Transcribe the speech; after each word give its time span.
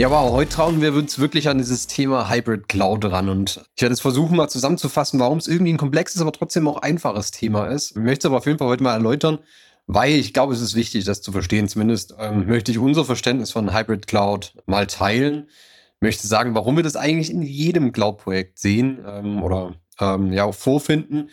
Ja, 0.00 0.10
wow, 0.10 0.32
heute 0.32 0.50
trauen 0.50 0.80
wir 0.80 0.94
uns 0.94 1.18
wirklich 1.18 1.46
an 1.46 1.58
dieses 1.58 1.86
Thema 1.86 2.30
Hybrid 2.30 2.70
Cloud 2.70 3.04
ran 3.04 3.28
und 3.28 3.62
ich 3.76 3.82
werde 3.82 3.92
es 3.92 4.00
versuchen 4.00 4.34
mal 4.34 4.48
zusammenzufassen, 4.48 5.20
warum 5.20 5.36
es 5.36 5.46
irgendwie 5.46 5.74
ein 5.74 5.76
komplexes, 5.76 6.22
aber 6.22 6.32
trotzdem 6.32 6.66
auch 6.68 6.78
einfaches 6.78 7.32
Thema 7.32 7.66
ist. 7.66 7.90
Ich 7.90 7.96
möchte 7.98 8.20
es 8.20 8.24
aber 8.24 8.38
auf 8.38 8.46
jeden 8.46 8.56
Fall 8.56 8.68
heute 8.68 8.82
mal 8.82 8.94
erläutern, 8.94 9.40
weil 9.86 10.12
ich 10.12 10.32
glaube, 10.32 10.54
es 10.54 10.62
ist 10.62 10.74
wichtig, 10.74 11.04
das 11.04 11.20
zu 11.20 11.32
verstehen. 11.32 11.68
Zumindest 11.68 12.14
ähm, 12.18 12.46
möchte 12.46 12.72
ich 12.72 12.78
unser 12.78 13.04
Verständnis 13.04 13.50
von 13.50 13.74
Hybrid 13.76 14.06
Cloud 14.06 14.54
mal 14.64 14.86
teilen. 14.86 15.50
Ich 15.96 16.00
möchte 16.00 16.26
sagen, 16.26 16.54
warum 16.54 16.76
wir 16.76 16.82
das 16.82 16.96
eigentlich 16.96 17.30
in 17.30 17.42
jedem 17.42 17.92
Cloud-Projekt 17.92 18.58
sehen 18.58 19.04
ähm, 19.06 19.42
oder 19.42 19.74
ähm, 20.00 20.32
ja 20.32 20.44
auch 20.44 20.54
vorfinden 20.54 21.28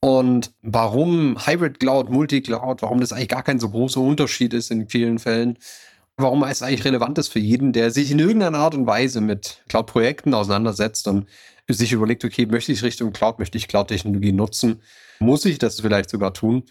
und 0.00 0.50
warum 0.62 1.46
Hybrid 1.46 1.78
Cloud, 1.78 2.10
Multi-Cloud, 2.10 2.82
warum 2.82 2.98
das 2.98 3.12
eigentlich 3.12 3.28
gar 3.28 3.44
kein 3.44 3.60
so 3.60 3.68
großer 3.68 4.00
Unterschied 4.00 4.54
ist 4.54 4.72
in 4.72 4.88
vielen 4.88 5.20
Fällen 5.20 5.56
warum 6.18 6.42
es 6.42 6.62
eigentlich 6.62 6.84
relevant 6.84 7.16
ist 7.18 7.28
für 7.28 7.38
jeden, 7.38 7.72
der 7.72 7.90
sich 7.90 8.10
in 8.10 8.18
irgendeiner 8.18 8.58
Art 8.58 8.74
und 8.74 8.86
Weise 8.86 9.20
mit 9.20 9.62
Cloud-Projekten 9.68 10.34
auseinandersetzt 10.34 11.06
und 11.08 11.26
sich 11.68 11.92
überlegt, 11.92 12.24
okay, 12.24 12.46
möchte 12.46 12.72
ich 12.72 12.82
Richtung 12.82 13.12
Cloud, 13.12 13.38
möchte 13.38 13.56
ich 13.56 13.68
Cloud-Technologie 13.68 14.32
nutzen? 14.32 14.82
Muss 15.20 15.44
ich 15.44 15.58
das 15.58 15.80
vielleicht 15.80 16.10
sogar 16.10 16.34
tun? 16.34 16.64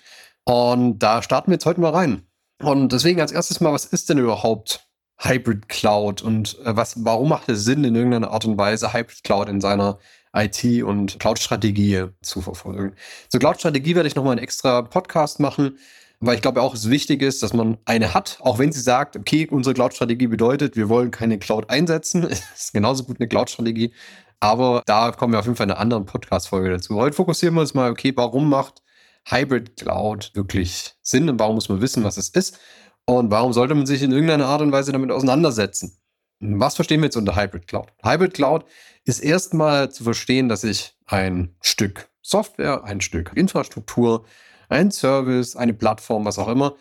Und 0.44 1.00
da 1.00 1.22
starten 1.22 1.52
wir 1.52 1.56
jetzt 1.56 1.66
heute 1.66 1.82
mal 1.82 1.92
rein. 1.92 2.24
Und 2.62 2.92
deswegen 2.92 3.22
als 3.22 3.32
erstes 3.32 3.60
mal, 3.62 3.74
was 3.74 3.86
ist 3.86 4.10
denn 4.10 4.18
überhaupt 4.18 4.88
Hybrid 5.20 5.70
Cloud 5.70 6.22
und 6.22 6.60
äh, 6.64 6.76
was, 6.76 7.04
warum 7.04 7.30
macht 7.30 7.50
es 7.50 7.64
Sinn, 7.64 7.84
in 7.84 7.96
irgendeiner 7.96 8.32
Art 8.32 8.46
und 8.46 8.58
Weise 8.58 8.94
Hybrid 8.94 9.24
Cloud 9.24 9.50
in 9.50 9.62
seiner 9.62 9.98
IT- 10.34 10.84
und 10.84 11.20
Cloud-Strategie 11.20 12.08
zu 12.22 12.42
verfolgen? 12.42 12.96
Zur 13.30 13.40
Cloud-Strategie 13.40 13.96
werde 13.96 14.08
ich 14.08 14.16
nochmal 14.16 14.34
einen 14.34 14.44
extra 14.44 14.82
Podcast 14.82 15.40
machen 15.40 15.78
weil 16.20 16.36
ich 16.36 16.42
glaube 16.42 16.62
auch, 16.62 16.74
es 16.74 16.90
wichtig 16.90 17.22
ist, 17.22 17.44
dass 17.44 17.54
man 17.54 17.78
eine 17.86 18.14
hat, 18.14 18.40
auch 18.42 18.58
wenn 18.58 18.72
sie 18.72 18.82
sagt, 18.82 19.16
okay, 19.16 19.48
unsere 19.50 19.76
Cloud-Strategie 19.76 20.28
bedeutet, 20.28 20.76
wir 20.76 20.90
wollen 20.90 21.12
keine 21.12 21.38
Cloud 21.38 21.70
einsetzen. 21.70 22.22
das 22.30 22.42
ist 22.56 22.74
genauso 22.74 23.04
gut 23.04 23.20
eine 23.20 23.28
Cloud-Strategie. 23.28 23.94
Aber 24.40 24.84
da 24.86 25.12
kommen 25.12 25.34
wir 25.34 25.40
auf 25.40 25.46
jeden 25.46 25.56
Fall 25.56 25.66
in 25.66 25.72
einer 25.72 25.80
anderen 25.80 26.06
Podcast-Folge 26.06 26.70
dazu. 26.70 26.96
Heute 26.96 27.16
fokussieren 27.16 27.56
wir 27.56 27.62
uns 27.62 27.74
mal, 27.74 27.92
okay, 27.92 28.14
warum 28.16 28.50
macht 28.50 28.82
Hybrid 29.26 29.78
Cloud 29.78 30.32
wirklich 30.34 30.96
Sinn 31.02 31.30
und 31.30 31.40
warum 31.40 31.56
muss 31.56 31.70
man 31.70 31.82
wissen, 31.82 32.04
was 32.04 32.18
es 32.18 32.30
ist? 32.30 32.60
Und 33.06 33.32
warum 33.32 33.54
sollte 33.54 33.74
man 33.74 33.86
sich 33.86 34.04
in 34.04 34.12
irgendeiner 34.12 34.48
Art 34.48 34.62
und 34.62 34.72
Weise 34.72 34.92
damit 34.92 35.12
auseinandersetzen? 35.12 35.98
Was 36.40 36.76
verstehen 36.76 37.02
wir 37.02 37.06
jetzt 37.06 37.18
unter 37.18 37.36
Hybrid 37.36 37.68
Cloud? 37.68 37.88
Hybrid 38.04 38.34
Cloud 38.34 38.66
ist 39.06 39.20
erstmal 39.20 39.92
zu 39.92 40.04
verstehen, 40.04 40.50
dass 40.50 40.64
ich 40.64 40.96
ein 41.06 41.56
Stück 41.62 42.10
Software, 42.22 42.84
ein 42.84 43.02
Stück 43.02 43.32
Infrastruktur, 43.36 44.26
ein 44.70 44.92
Service, 44.92 45.56
eine 45.56 45.74
Plattform, 45.74 46.26
was 46.26 46.40
auch 46.40 46.48
immer, 46.48 46.76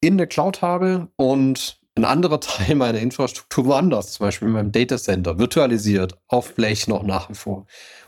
in 0.00 0.18
der 0.18 0.26
Cloud 0.26 0.62
habe 0.62 1.08
und 1.16 1.80
ein 1.94 2.04
anderer 2.04 2.40
Teil 2.40 2.74
meiner 2.74 2.98
Infrastruktur 2.98 3.66
woanders, 3.66 4.12
zum 4.12 4.26
Beispiel 4.26 4.48
in 4.48 4.54
meinem 4.54 4.72
Data 4.72 4.96
Center, 4.96 5.38
virtualisiert, 5.38 6.18
auf 6.28 6.54
Blech 6.54 6.88
noch 6.88 7.02
nach 7.02 7.28
wie 7.30 7.34
vor. 7.34 7.66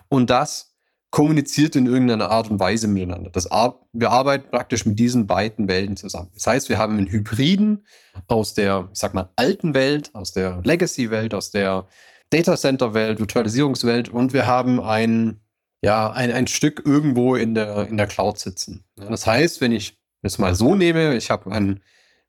Und 0.09 0.31
das 0.31 0.71
kommuniziert 1.11 1.75
in 1.75 1.87
irgendeiner 1.87 2.31
Art 2.31 2.51
und 2.51 2.61
Weise 2.61 2.87
miteinander. 2.87 3.31
Das, 3.31 3.49
wir 3.93 4.11
arbeiten 4.11 4.49
praktisch 4.51 4.87
mit 4.87 4.99
diesen 4.99 5.27
beiden 5.27 5.69
Welten 5.69 5.97
zusammen. 5.97 6.31
Das 6.35 6.47
heißt, 6.47 6.69
wir 6.69 6.79
haben 6.79 6.99
einen 6.99 7.09
Hybriden 7.09 7.85
aus 8.29 8.55
der, 8.55 8.89
ich 8.93 8.99
sag 8.99 9.13
mal, 9.15 9.31
alten 9.35 9.75
Welt, 9.75 10.11
aus 10.15 10.33
der 10.33 10.61
Legacy-Welt, 10.63 11.35
aus 11.35 11.51
der 11.51 11.87
Data 12.31 12.57
Center-Welt, 12.57 13.19
Virtualisierungswelt 13.19 14.09
und 14.09 14.33
wir 14.33 14.47
haben 14.47 14.81
einen 14.81 15.41
ja, 15.83 16.11
ein, 16.11 16.31
ein 16.31 16.47
Stück 16.47 16.83
irgendwo 16.85 17.37
in 17.37 17.55
der, 17.55 17.89
in 17.89 17.97
der 17.97 18.07
Cloud 18.07 18.39
sitzen. 18.39 18.85
Das 18.97 19.27
heißt, 19.27 19.61
wenn 19.61 19.73
ich 19.73 19.99
es 20.23 20.39
mal 20.39 20.55
so 20.55 20.75
nehme, 20.75 21.17
ich 21.17 21.31
habe 21.31 21.51
ein 21.51 21.81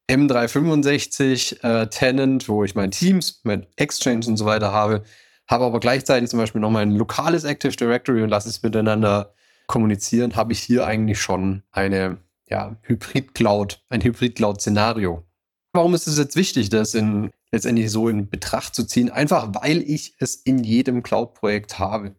M365 0.09 1.63
äh, 1.63 1.87
Tenant, 1.87 2.47
wo 2.47 2.63
ich 2.63 2.75
mein 2.75 2.91
Teams, 2.91 3.41
mein 3.43 3.67
Exchange 3.75 4.27
und 4.27 4.37
so 4.37 4.45
weiter 4.45 4.71
habe, 4.71 5.03
habe 5.47 5.65
aber 5.65 5.79
gleichzeitig 5.79 6.29
zum 6.29 6.39
Beispiel 6.39 6.61
noch 6.61 6.71
mein 6.71 6.91
lokales 6.91 7.43
Active 7.43 7.75
Directory 7.75 8.23
und 8.23 8.29
lasse 8.29 8.49
es 8.49 8.63
miteinander 8.63 9.33
kommunizieren, 9.67 10.35
habe 10.35 10.53
ich 10.53 10.59
hier 10.59 10.85
eigentlich 10.85 11.21
schon 11.21 11.63
eine 11.71 12.17
ja, 12.47 12.75
Hybrid-Cloud, 12.83 13.83
ein 13.89 14.01
Hybrid-Cloud-Szenario. 14.01 15.25
Warum 15.73 15.93
ist 15.93 16.07
es 16.07 16.17
jetzt 16.17 16.35
wichtig, 16.35 16.69
das 16.69 16.93
in 16.93 17.31
letztendlich 17.51 17.91
so 17.91 18.07
in 18.07 18.29
Betracht 18.29 18.73
zu 18.73 18.85
ziehen, 18.85 19.09
einfach 19.09 19.49
weil 19.53 19.81
ich 19.81 20.15
es 20.19 20.35
in 20.35 20.63
jedem 20.63 21.03
Cloud-Projekt 21.03 21.79
habe. 21.79 22.15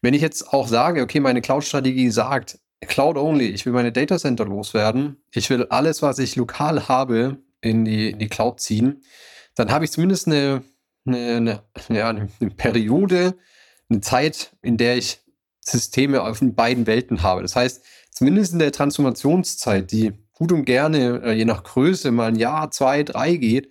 Wenn 0.00 0.14
ich 0.14 0.22
jetzt 0.22 0.52
auch 0.52 0.68
sage, 0.68 1.02
okay, 1.02 1.20
meine 1.20 1.42
Cloud-Strategie 1.42 2.10
sagt, 2.10 2.60
Cloud 2.82 3.16
only, 3.16 3.46
ich 3.46 3.66
will 3.66 3.72
meine 3.72 3.92
Data 3.92 4.18
Center 4.18 4.44
loswerden, 4.44 5.16
ich 5.32 5.50
will 5.50 5.66
alles, 5.66 6.02
was 6.02 6.18
ich 6.18 6.36
lokal 6.36 6.88
habe, 6.88 7.38
in 7.60 7.84
die, 7.84 8.10
in 8.10 8.18
die 8.18 8.28
Cloud 8.28 8.60
ziehen, 8.60 9.02
dann 9.54 9.70
habe 9.70 9.84
ich 9.84 9.90
zumindest 9.90 10.26
eine, 10.28 10.62
eine, 11.04 11.62
eine, 11.88 11.98
ja, 11.98 12.08
eine 12.10 12.28
Periode, 12.56 13.34
eine 13.88 14.00
Zeit, 14.00 14.52
in 14.62 14.76
der 14.76 14.96
ich 14.96 15.20
Systeme 15.60 16.22
auf 16.22 16.38
den 16.38 16.54
beiden 16.54 16.86
Welten 16.86 17.22
habe. 17.22 17.42
Das 17.42 17.56
heißt, 17.56 17.82
zumindest 18.10 18.52
in 18.52 18.60
der 18.60 18.72
Transformationszeit, 18.72 19.90
die 19.90 20.12
gut 20.32 20.52
und 20.52 20.64
gerne, 20.64 21.22
äh, 21.24 21.32
je 21.32 21.44
nach 21.44 21.64
Größe, 21.64 22.10
mal 22.12 22.28
ein 22.28 22.36
Jahr, 22.36 22.70
zwei, 22.70 23.02
drei 23.02 23.36
geht, 23.36 23.70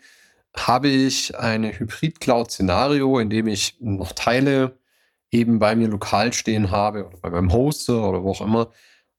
habe 0.57 0.87
ich 0.87 1.37
eine 1.37 1.77
Hybrid-Cloud-Szenario, 1.77 3.19
in 3.19 3.29
dem 3.29 3.47
ich 3.47 3.75
noch 3.79 4.13
Teile 4.13 4.77
eben 5.31 5.59
bei 5.59 5.75
mir 5.75 5.87
lokal 5.87 6.33
stehen 6.33 6.71
habe 6.71 7.07
oder 7.07 7.17
bei 7.17 7.29
meinem 7.29 7.51
Hoster 7.51 8.07
oder 8.07 8.23
wo 8.23 8.31
auch 8.31 8.41
immer 8.41 8.71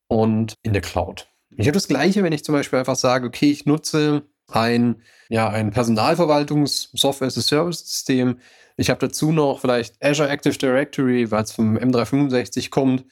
und 0.08 0.54
in 0.62 0.72
der 0.72 0.82
Cloud. 0.82 1.28
Ich 1.50 1.66
habe 1.66 1.74
das 1.74 1.88
Gleiche, 1.88 2.22
wenn 2.22 2.32
ich 2.32 2.44
zum 2.44 2.54
Beispiel 2.54 2.78
einfach 2.78 2.96
sage, 2.96 3.26
okay, 3.26 3.50
ich 3.50 3.66
nutze 3.66 4.22
ein, 4.48 5.02
ja, 5.28 5.48
ein 5.48 5.70
Personalverwaltungs-Software-as-a-Service-System. 5.70 8.38
Ich 8.76 8.90
habe 8.90 9.00
dazu 9.00 9.32
noch 9.32 9.60
vielleicht 9.60 10.04
Azure 10.04 10.28
Active 10.28 10.58
Directory, 10.58 11.30
weil 11.30 11.44
es 11.44 11.52
vom 11.52 11.76
M365 11.76 12.70
kommt 12.70 13.04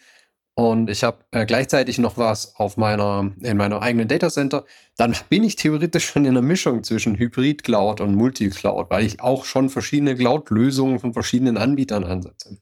und 0.57 0.89
ich 0.89 1.03
habe 1.03 1.25
äh, 1.33 1.47
gleichzeitig 1.47 1.99
noch 1.99 2.17
was 2.17 2.55
auf 2.57 2.77
meiner, 2.77 3.33
in 3.41 3.57
meiner 3.57 3.83
eigenen 3.83 4.07
Datacenter, 4.07 4.65
dann 4.97 5.17
bin 5.29 5.43
ich 5.43 5.57
theoretisch 5.57 6.07
schon 6.13 6.25
in 6.25 6.31
einer 6.31 6.43
Mischung 6.43 6.85
zwischen 6.85 7.19
Hybrid-Cloud 7.19 8.01
und 8.01 8.15
Multi-Cloud, 8.15 8.89
weil 8.91 9.05
ich 9.05 9.21
auch 9.21 9.45
schon 9.45 9.69
verschiedene 9.69 10.15
Cloud-Lösungen 10.15 11.01
von 11.01 11.13
verschiedenen 11.13 11.57
Anbietern 11.57 12.05
ansetze. 12.05 12.59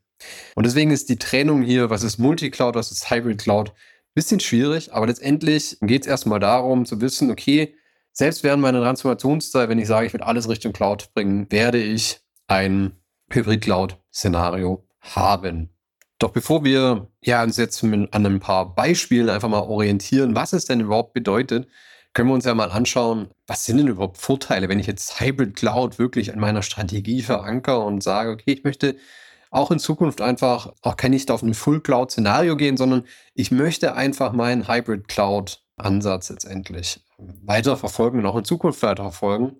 Und 0.54 0.64
deswegen 0.64 0.90
ist 0.90 1.08
die 1.08 1.18
Trennung 1.18 1.62
hier, 1.62 1.90
was 1.90 2.02
ist 2.02 2.18
Multi-Cloud, 2.18 2.74
was 2.74 2.90
ist 2.90 3.10
Hybrid-Cloud, 3.10 3.70
ein 3.70 4.14
bisschen 4.14 4.40
schwierig, 4.40 4.92
aber 4.92 5.06
letztendlich 5.06 5.76
geht 5.80 6.02
es 6.02 6.06
erstmal 6.06 6.40
darum 6.40 6.86
zu 6.86 7.00
wissen, 7.00 7.30
okay, 7.30 7.74
selbst 8.12 8.42
während 8.42 8.62
meiner 8.62 8.80
Transformationszeit, 8.80 9.68
wenn 9.68 9.78
ich 9.78 9.88
sage, 9.88 10.06
ich 10.06 10.12
will 10.12 10.20
alles 10.22 10.48
Richtung 10.48 10.72
Cloud 10.72 11.12
bringen, 11.14 11.50
werde 11.50 11.82
ich 11.82 12.20
ein 12.46 12.92
Hybrid-Cloud-Szenario 13.30 14.86
haben. 15.00 15.71
Doch 16.22 16.30
bevor 16.30 16.62
wir 16.62 17.08
ja, 17.20 17.42
uns 17.42 17.56
jetzt 17.56 17.82
an 17.82 18.08
ein 18.12 18.38
paar 18.38 18.76
Beispielen 18.76 19.28
einfach 19.28 19.48
mal 19.48 19.62
orientieren, 19.62 20.36
was 20.36 20.52
es 20.52 20.66
denn 20.66 20.78
überhaupt 20.78 21.14
bedeutet, 21.14 21.66
können 22.12 22.28
wir 22.28 22.34
uns 22.34 22.44
ja 22.44 22.54
mal 22.54 22.70
anschauen, 22.70 23.30
was 23.48 23.64
sind 23.64 23.78
denn 23.78 23.88
überhaupt 23.88 24.18
Vorteile, 24.18 24.68
wenn 24.68 24.78
ich 24.78 24.86
jetzt 24.86 25.18
Hybrid 25.18 25.56
Cloud 25.56 25.98
wirklich 25.98 26.28
in 26.28 26.38
meiner 26.38 26.62
Strategie 26.62 27.22
verankere 27.22 27.80
und 27.80 28.04
sage, 28.04 28.30
okay, 28.30 28.52
ich 28.52 28.62
möchte 28.62 28.94
auch 29.50 29.72
in 29.72 29.80
Zukunft 29.80 30.20
einfach 30.20 30.72
auch 30.82 30.96
kein 30.96 31.10
nicht 31.10 31.28
auf 31.32 31.42
ein 31.42 31.54
Full 31.54 31.80
Cloud 31.80 32.12
Szenario 32.12 32.56
gehen, 32.56 32.76
sondern 32.76 33.02
ich 33.34 33.50
möchte 33.50 33.96
einfach 33.96 34.32
meinen 34.32 34.68
Hybrid 34.68 35.08
Cloud 35.08 35.60
Ansatz 35.76 36.30
letztendlich 36.30 37.00
weiter 37.18 37.76
verfolgen 37.76 38.20
und 38.20 38.26
auch 38.26 38.36
in 38.36 38.44
Zukunft 38.44 38.80
weiter 38.84 39.02
verfolgen. 39.02 39.56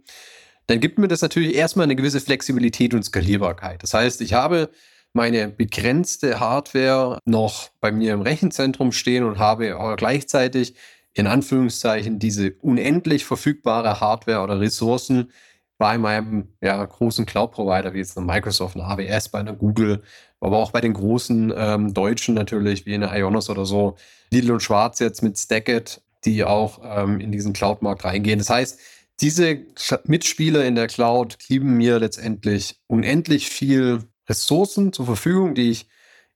Dann 0.68 0.78
gibt 0.78 1.00
mir 1.00 1.08
das 1.08 1.22
natürlich 1.22 1.56
erstmal 1.56 1.84
eine 1.84 1.96
gewisse 1.96 2.20
Flexibilität 2.20 2.94
und 2.94 3.02
Skalierbarkeit. 3.02 3.82
Das 3.82 3.94
heißt, 3.94 4.20
ich 4.20 4.34
habe 4.34 4.70
meine 5.12 5.48
begrenzte 5.48 6.40
Hardware 6.40 7.18
noch 7.24 7.70
bei 7.80 7.92
mir 7.92 8.14
im 8.14 8.22
Rechenzentrum 8.22 8.92
stehen 8.92 9.24
und 9.24 9.38
habe 9.38 9.76
aber 9.76 9.96
gleichzeitig 9.96 10.74
in 11.14 11.26
Anführungszeichen 11.26 12.18
diese 12.18 12.52
unendlich 12.60 13.24
verfügbare 13.24 14.00
Hardware 14.00 14.40
oder 14.40 14.60
Ressourcen 14.60 15.30
bei 15.78 15.98
meinem 15.98 16.48
ja, 16.62 16.84
großen 16.84 17.26
Cloud-Provider, 17.26 17.92
wie 17.92 17.98
jetzt 17.98 18.16
eine 18.16 18.26
Microsoft, 18.26 18.76
eine 18.76 18.84
AWS, 18.84 19.28
bei 19.30 19.40
einer 19.40 19.52
Google, 19.52 20.02
aber 20.40 20.58
auch 20.58 20.70
bei 20.70 20.80
den 20.80 20.92
großen 20.92 21.52
ähm, 21.56 21.92
Deutschen 21.92 22.34
natürlich, 22.34 22.86
wie 22.86 22.94
eine 22.94 23.10
Ionos 23.16 23.50
oder 23.50 23.66
so, 23.66 23.96
Lidl 24.30 24.52
und 24.52 24.62
Schwarz 24.62 25.00
jetzt 25.00 25.22
mit 25.22 25.36
Stackit, 25.38 26.00
die 26.24 26.44
auch 26.44 26.80
ähm, 26.84 27.20
in 27.20 27.32
diesen 27.32 27.52
Cloud-Markt 27.52 28.04
reingehen. 28.04 28.38
Das 28.38 28.48
heißt, 28.48 28.78
diese 29.20 29.60
Mitspieler 30.04 30.64
in 30.64 30.74
der 30.74 30.86
Cloud 30.86 31.38
geben 31.38 31.76
mir 31.76 31.98
letztendlich 31.98 32.80
unendlich 32.86 33.50
viel 33.50 34.04
Ressourcen 34.32 34.94
zur 34.94 35.04
Verfügung, 35.04 35.54
die 35.54 35.70
ich 35.70 35.88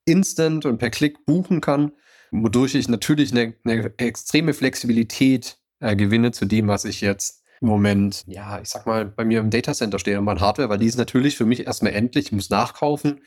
instant 0.05 0.67
und 0.67 0.77
per 0.79 0.91
Klick 0.91 1.25
buchen 1.25 1.61
kann. 1.61 1.93
wodurch 2.31 2.75
ich 2.75 2.89
natürlich 2.89 3.33
eine, 3.33 3.55
eine 3.65 3.93
extreme 3.97 4.53
Flexibilität 4.53 5.59
äh, 5.81 5.97
gewinne 5.97 6.33
zu 6.33 6.45
dem, 6.45 6.69
was 6.69 6.85
ich 6.85 7.01
jetzt 7.01 7.43
im 7.63 7.69
Moment, 7.69 8.25
ja, 8.27 8.61
ich 8.61 8.69
sag 8.69 8.85
mal, 8.85 9.07
bei 9.07 9.25
mir 9.25 9.41
im 9.41 9.49
Datacenter 9.51 9.99
stehe 9.99 10.19
und 10.19 10.27
mein 10.27 10.41
Hardware, 10.41 10.69
weil 10.69 10.79
die 10.79 10.87
ist 10.87 10.99
natürlich 10.99 11.37
für 11.37 11.47
mich 11.47 11.67
erstmal 11.67 11.95
endlich. 11.95 12.27
Ich 12.27 12.33
muss 12.33 12.51
nachkaufen, 12.51 13.23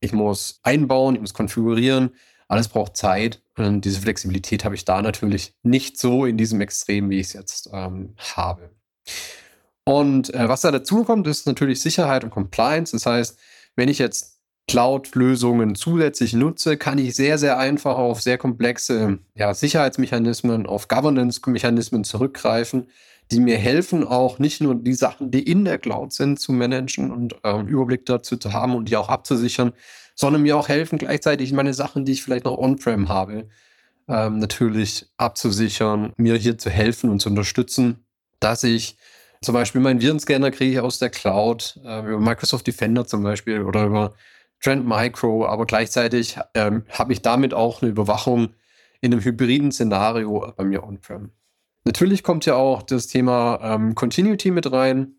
ich 0.00 0.12
muss 0.12 0.60
einbauen, 0.62 1.14
ich 1.14 1.20
muss 1.22 1.32
konfigurieren. 1.32 2.10
Alles 2.48 2.68
braucht 2.68 2.96
Zeit. 2.96 3.42
Und 3.56 3.84
diese 3.86 4.00
Flexibilität 4.00 4.64
habe 4.64 4.74
ich 4.74 4.84
da 4.84 5.00
natürlich 5.00 5.54
nicht 5.62 5.98
so 5.98 6.26
in 6.26 6.36
diesem 6.36 6.60
Extrem, 6.60 7.08
wie 7.08 7.20
ich 7.20 7.28
es 7.28 7.32
jetzt 7.32 7.70
ähm, 7.72 8.14
habe. 8.34 8.70
Und 9.84 10.34
äh, 10.34 10.48
was 10.48 10.60
da 10.60 10.70
dazu 10.70 11.04
kommt, 11.04 11.26
ist 11.26 11.46
natürlich 11.46 11.80
Sicherheit 11.80 12.24
und 12.24 12.30
Compliance. 12.30 12.92
Das 12.92 13.06
heißt, 13.06 13.38
wenn 13.80 13.88
ich 13.88 13.98
jetzt 13.98 14.42
Cloud-Lösungen 14.68 15.74
zusätzlich 15.74 16.34
nutze, 16.34 16.76
kann 16.76 16.98
ich 16.98 17.16
sehr, 17.16 17.38
sehr 17.38 17.58
einfach 17.58 17.96
auf 17.96 18.20
sehr 18.20 18.36
komplexe 18.36 19.20
ja, 19.34 19.54
Sicherheitsmechanismen, 19.54 20.66
auf 20.66 20.86
Governance-Mechanismen 20.86 22.04
zurückgreifen, 22.04 22.88
die 23.30 23.40
mir 23.40 23.56
helfen, 23.56 24.06
auch 24.06 24.38
nicht 24.38 24.60
nur 24.60 24.74
die 24.74 24.92
Sachen, 24.92 25.30
die 25.30 25.42
in 25.42 25.64
der 25.64 25.78
Cloud 25.78 26.12
sind, 26.12 26.38
zu 26.38 26.52
managen 26.52 27.10
und 27.10 27.32
äh, 27.42 27.48
einen 27.48 27.68
Überblick 27.68 28.04
dazu 28.04 28.36
zu 28.36 28.52
haben 28.52 28.74
und 28.74 28.90
die 28.90 28.98
auch 28.98 29.08
abzusichern, 29.08 29.72
sondern 30.14 30.42
mir 30.42 30.58
auch 30.58 30.68
helfen, 30.68 30.98
gleichzeitig 30.98 31.50
meine 31.54 31.72
Sachen, 31.72 32.04
die 32.04 32.12
ich 32.12 32.22
vielleicht 32.22 32.44
noch 32.44 32.58
on-prem 32.58 33.08
habe, 33.08 33.48
ähm, 34.08 34.40
natürlich 34.40 35.06
abzusichern, 35.16 36.12
mir 36.18 36.36
hier 36.36 36.58
zu 36.58 36.68
helfen 36.68 37.08
und 37.08 37.20
zu 37.20 37.30
unterstützen, 37.30 38.04
dass 38.40 38.62
ich 38.62 38.98
zum 39.42 39.54
Beispiel 39.54 39.80
meinen 39.80 40.00
Virenscanner 40.00 40.50
kriege 40.50 40.72
ich 40.72 40.80
aus 40.80 40.98
der 40.98 41.10
Cloud, 41.10 41.78
äh, 41.84 42.00
über 42.00 42.20
Microsoft 42.20 42.66
Defender 42.66 43.06
zum 43.06 43.22
Beispiel 43.22 43.62
oder 43.62 43.84
über 43.86 44.14
Trend 44.60 44.86
Micro, 44.86 45.46
aber 45.46 45.66
gleichzeitig 45.66 46.38
ähm, 46.54 46.84
habe 46.90 47.12
ich 47.12 47.22
damit 47.22 47.54
auch 47.54 47.80
eine 47.80 47.90
Überwachung 47.90 48.50
in 49.00 49.12
einem 49.12 49.24
hybriden 49.24 49.72
Szenario 49.72 50.52
bei 50.56 50.64
mir 50.64 50.84
on-prem. 50.84 51.30
Natürlich 51.84 52.22
kommt 52.22 52.44
ja 52.44 52.56
auch 52.56 52.82
das 52.82 53.06
Thema 53.06 53.58
ähm, 53.62 53.94
Continuity 53.94 54.50
mit 54.50 54.70
rein. 54.70 55.14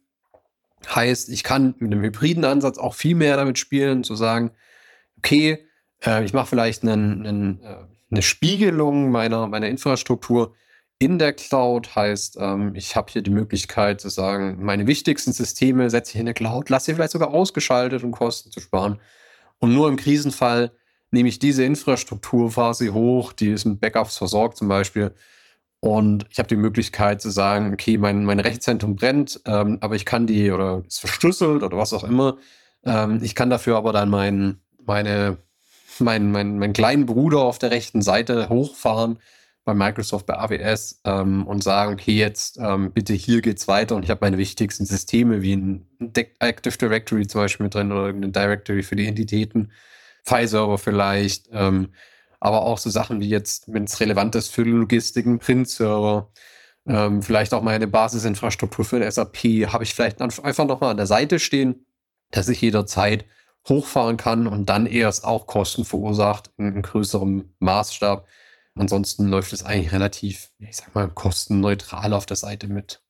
Heißt, 0.88 1.29
ich 1.29 1.44
kann 1.44 1.73
mit 1.79 1.91
einem 1.91 2.03
hybriden 2.03 2.45
Ansatz 2.45 2.77
auch 2.77 2.94
viel 2.94 3.15
mehr 3.15 3.38
damit 3.38 3.57
spielen, 3.57 4.03
zu 4.03 4.15
sagen, 4.15 4.51
okay, 5.18 5.65
äh, 6.06 6.23
ich 6.23 6.33
mache 6.33 6.47
vielleicht 6.47 6.83
einen, 6.83 7.25
einen, 7.25 7.63
äh, 7.63 7.77
eine 8.12 8.21
Spiegelung 8.21 9.09
meiner, 9.09 9.47
meiner 9.47 9.68
Infrastruktur 9.68 10.53
in 11.01 11.18
der 11.18 11.33
Cloud. 11.33 11.95
Heißt, 11.95 12.38
ähm, 12.39 12.74
ich 12.75 12.95
habe 12.95 13.12
hier 13.12 13.24
die 13.24 13.31
Möglichkeit 13.31 14.00
zu 14.00 14.09
sagen, 14.09 14.63
meine 14.63 14.86
wichtigsten 14.86 15.33
Systeme 15.33 15.89
setze 15.89 16.13
ich 16.13 16.19
in 16.19 16.27
der 16.27 16.36
Cloud, 16.36 16.69
lasse 16.69 16.86
sie 16.86 16.94
vielleicht 16.94 17.13
sogar 17.13 17.33
ausgeschaltet, 17.33 18.03
um 18.03 18.12
Kosten 18.12 18.51
zu 18.51 18.59
sparen. 18.59 19.00
Und 19.57 19.74
nur 19.74 19.89
im 19.89 19.95
Krisenfall 19.95 20.71
nehme 21.09 21.27
ich 21.27 21.39
diese 21.39 21.63
Infrastruktur, 21.63 22.51
sie 22.75 22.92
hoch, 22.92 23.33
die 23.33 23.50
ist 23.50 23.65
mit 23.65 23.81
Backups 23.81 24.18
versorgt 24.18 24.57
zum 24.57 24.68
Beispiel. 24.68 25.12
Und 25.80 26.27
ich 26.30 26.38
habe 26.38 26.48
die 26.48 26.56
Möglichkeit 26.56 27.19
zu 27.19 27.31
sagen, 27.31 27.74
okay, 27.74 27.97
mein, 27.97 28.24
mein 28.24 28.39
Rechenzentrum 28.39 28.95
brennt, 28.95 29.42
ähm, 29.45 29.80
aber 29.81 29.95
ich 29.95 30.06
kann 30.06 30.27
die 30.27 30.51
oder 30.51 30.83
ist 30.88 31.00
verschlüsselt 31.00 31.63
oder 31.63 31.77
was 31.77 31.94
auch 31.94 32.04
immer. 32.04 32.38
Ähm, 32.86 33.19
ich 33.24 33.33
kann 33.33 33.50
dafür 33.50 33.77
aber 33.77 33.92
dann 33.92 34.09
mein, 34.09 34.59
meine, 34.86 35.38
mein, 35.97 36.31
mein, 36.31 36.59
meinen 36.59 36.74
kleinen 36.74 37.07
Bruder 37.07 37.39
auf 37.39 37.57
der 37.57 37.71
rechten 37.71 38.04
Seite 38.04 38.50
hochfahren 38.50 39.18
bei 39.63 39.74
Microsoft, 39.74 40.25
bei 40.25 40.38
AWS 40.38 41.02
ähm, 41.06 41.46
und 41.46 41.63
sagen, 41.63 41.94
okay, 41.94 42.13
jetzt 42.13 42.58
ähm, 42.58 42.92
bitte 42.92 43.13
hier 43.13 43.42
geht's 43.42 43.68
weiter 43.68 43.96
und 43.96 44.04
ich 44.04 44.10
habe 44.10 44.22
meine 44.22 44.38
wichtigsten 44.38 44.86
Systeme 44.86 45.42
wie 45.42 45.56
ein 45.56 45.88
Active 46.40 46.78
Directory 46.78 47.28
zum 47.28 47.42
Beispiel 47.42 47.66
mit 47.66 47.75
drin 47.75 47.92
oder 47.92 48.08
ein 48.08 48.31
Directory 48.31 48.81
für 48.81 48.96
die 48.96 49.06
Entitäten, 49.06 49.72
File-Server 50.24 50.78
vielleicht, 50.78 51.50
ähm, 51.52 51.90
aber 52.40 52.63
auch 52.63 52.80
so 52.80 52.90
Sachen 52.90 53.19
wie 53.19 53.30
jetzt, 53.30 53.72
wenn 53.72 53.84
es 53.84 54.00
relevant 54.00 54.34
ist 54.36 54.50
für 54.50 54.63
Logistik, 54.63 55.28
ein 55.28 55.38
Print-Server, 55.38 56.31
ähm, 56.88 57.22
vielleicht 57.22 57.54
auch 57.54 57.62
meine 57.62 57.88
Basisinfrastruktur 57.88 58.84
für 58.84 58.96
ein 58.98 59.12
SAP, 59.12 59.72
habe 59.72 59.84
ich 59.84 59.94
vielleicht 59.94 60.22
einfach 60.22 60.66
nochmal 60.66 60.92
an 60.92 60.98
der 60.98 61.06
Seite 61.06 61.38
stehen, 61.38 61.86
dass 62.31 62.50
ich 62.50 62.62
jederzeit 62.62 63.25
hochfahren 63.69 64.18
kann 64.18 64.48
und 64.48 64.69
dann 64.69 64.88
erst 64.88 65.24
auch 65.24 65.46
Kosten 65.46 65.86
verursacht 65.86 66.50
in, 66.57 66.74
in 66.75 66.81
größerem 66.81 67.54
Maßstab 67.60 68.25
Ansonsten 68.75 69.27
läuft 69.27 69.53
es 69.53 69.63
eigentlich 69.63 69.91
relativ, 69.91 70.50
ich 70.59 70.77
sag 70.77 70.95
mal, 70.95 71.09
kostenneutral 71.09 72.13
auf 72.13 72.25
der 72.25 72.38
Seite 72.38 72.68
mit. 72.68 73.01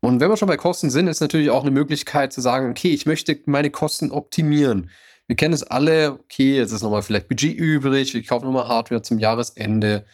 Und 0.00 0.20
wenn 0.20 0.30
wir 0.30 0.36
schon 0.36 0.48
bei 0.48 0.56
Kosten 0.56 0.90
sind, 0.90 1.06
ist 1.08 1.20
natürlich 1.20 1.50
auch 1.50 1.62
eine 1.62 1.70
Möglichkeit 1.70 2.32
zu 2.32 2.40
sagen, 2.40 2.70
okay, 2.70 2.90
ich 2.90 3.06
möchte 3.06 3.38
meine 3.46 3.70
Kosten 3.70 4.10
optimieren. 4.10 4.90
Wir 5.26 5.36
kennen 5.36 5.54
es 5.54 5.62
alle, 5.62 6.12
okay, 6.12 6.56
jetzt 6.56 6.72
ist 6.72 6.82
nochmal 6.82 7.02
vielleicht 7.02 7.28
Budget 7.28 7.54
übrig, 7.54 8.14
ich 8.14 8.26
kaufe 8.26 8.44
nochmal 8.44 8.66
Hardware 8.66 9.02
zum 9.02 9.18
Jahresende 9.18 10.04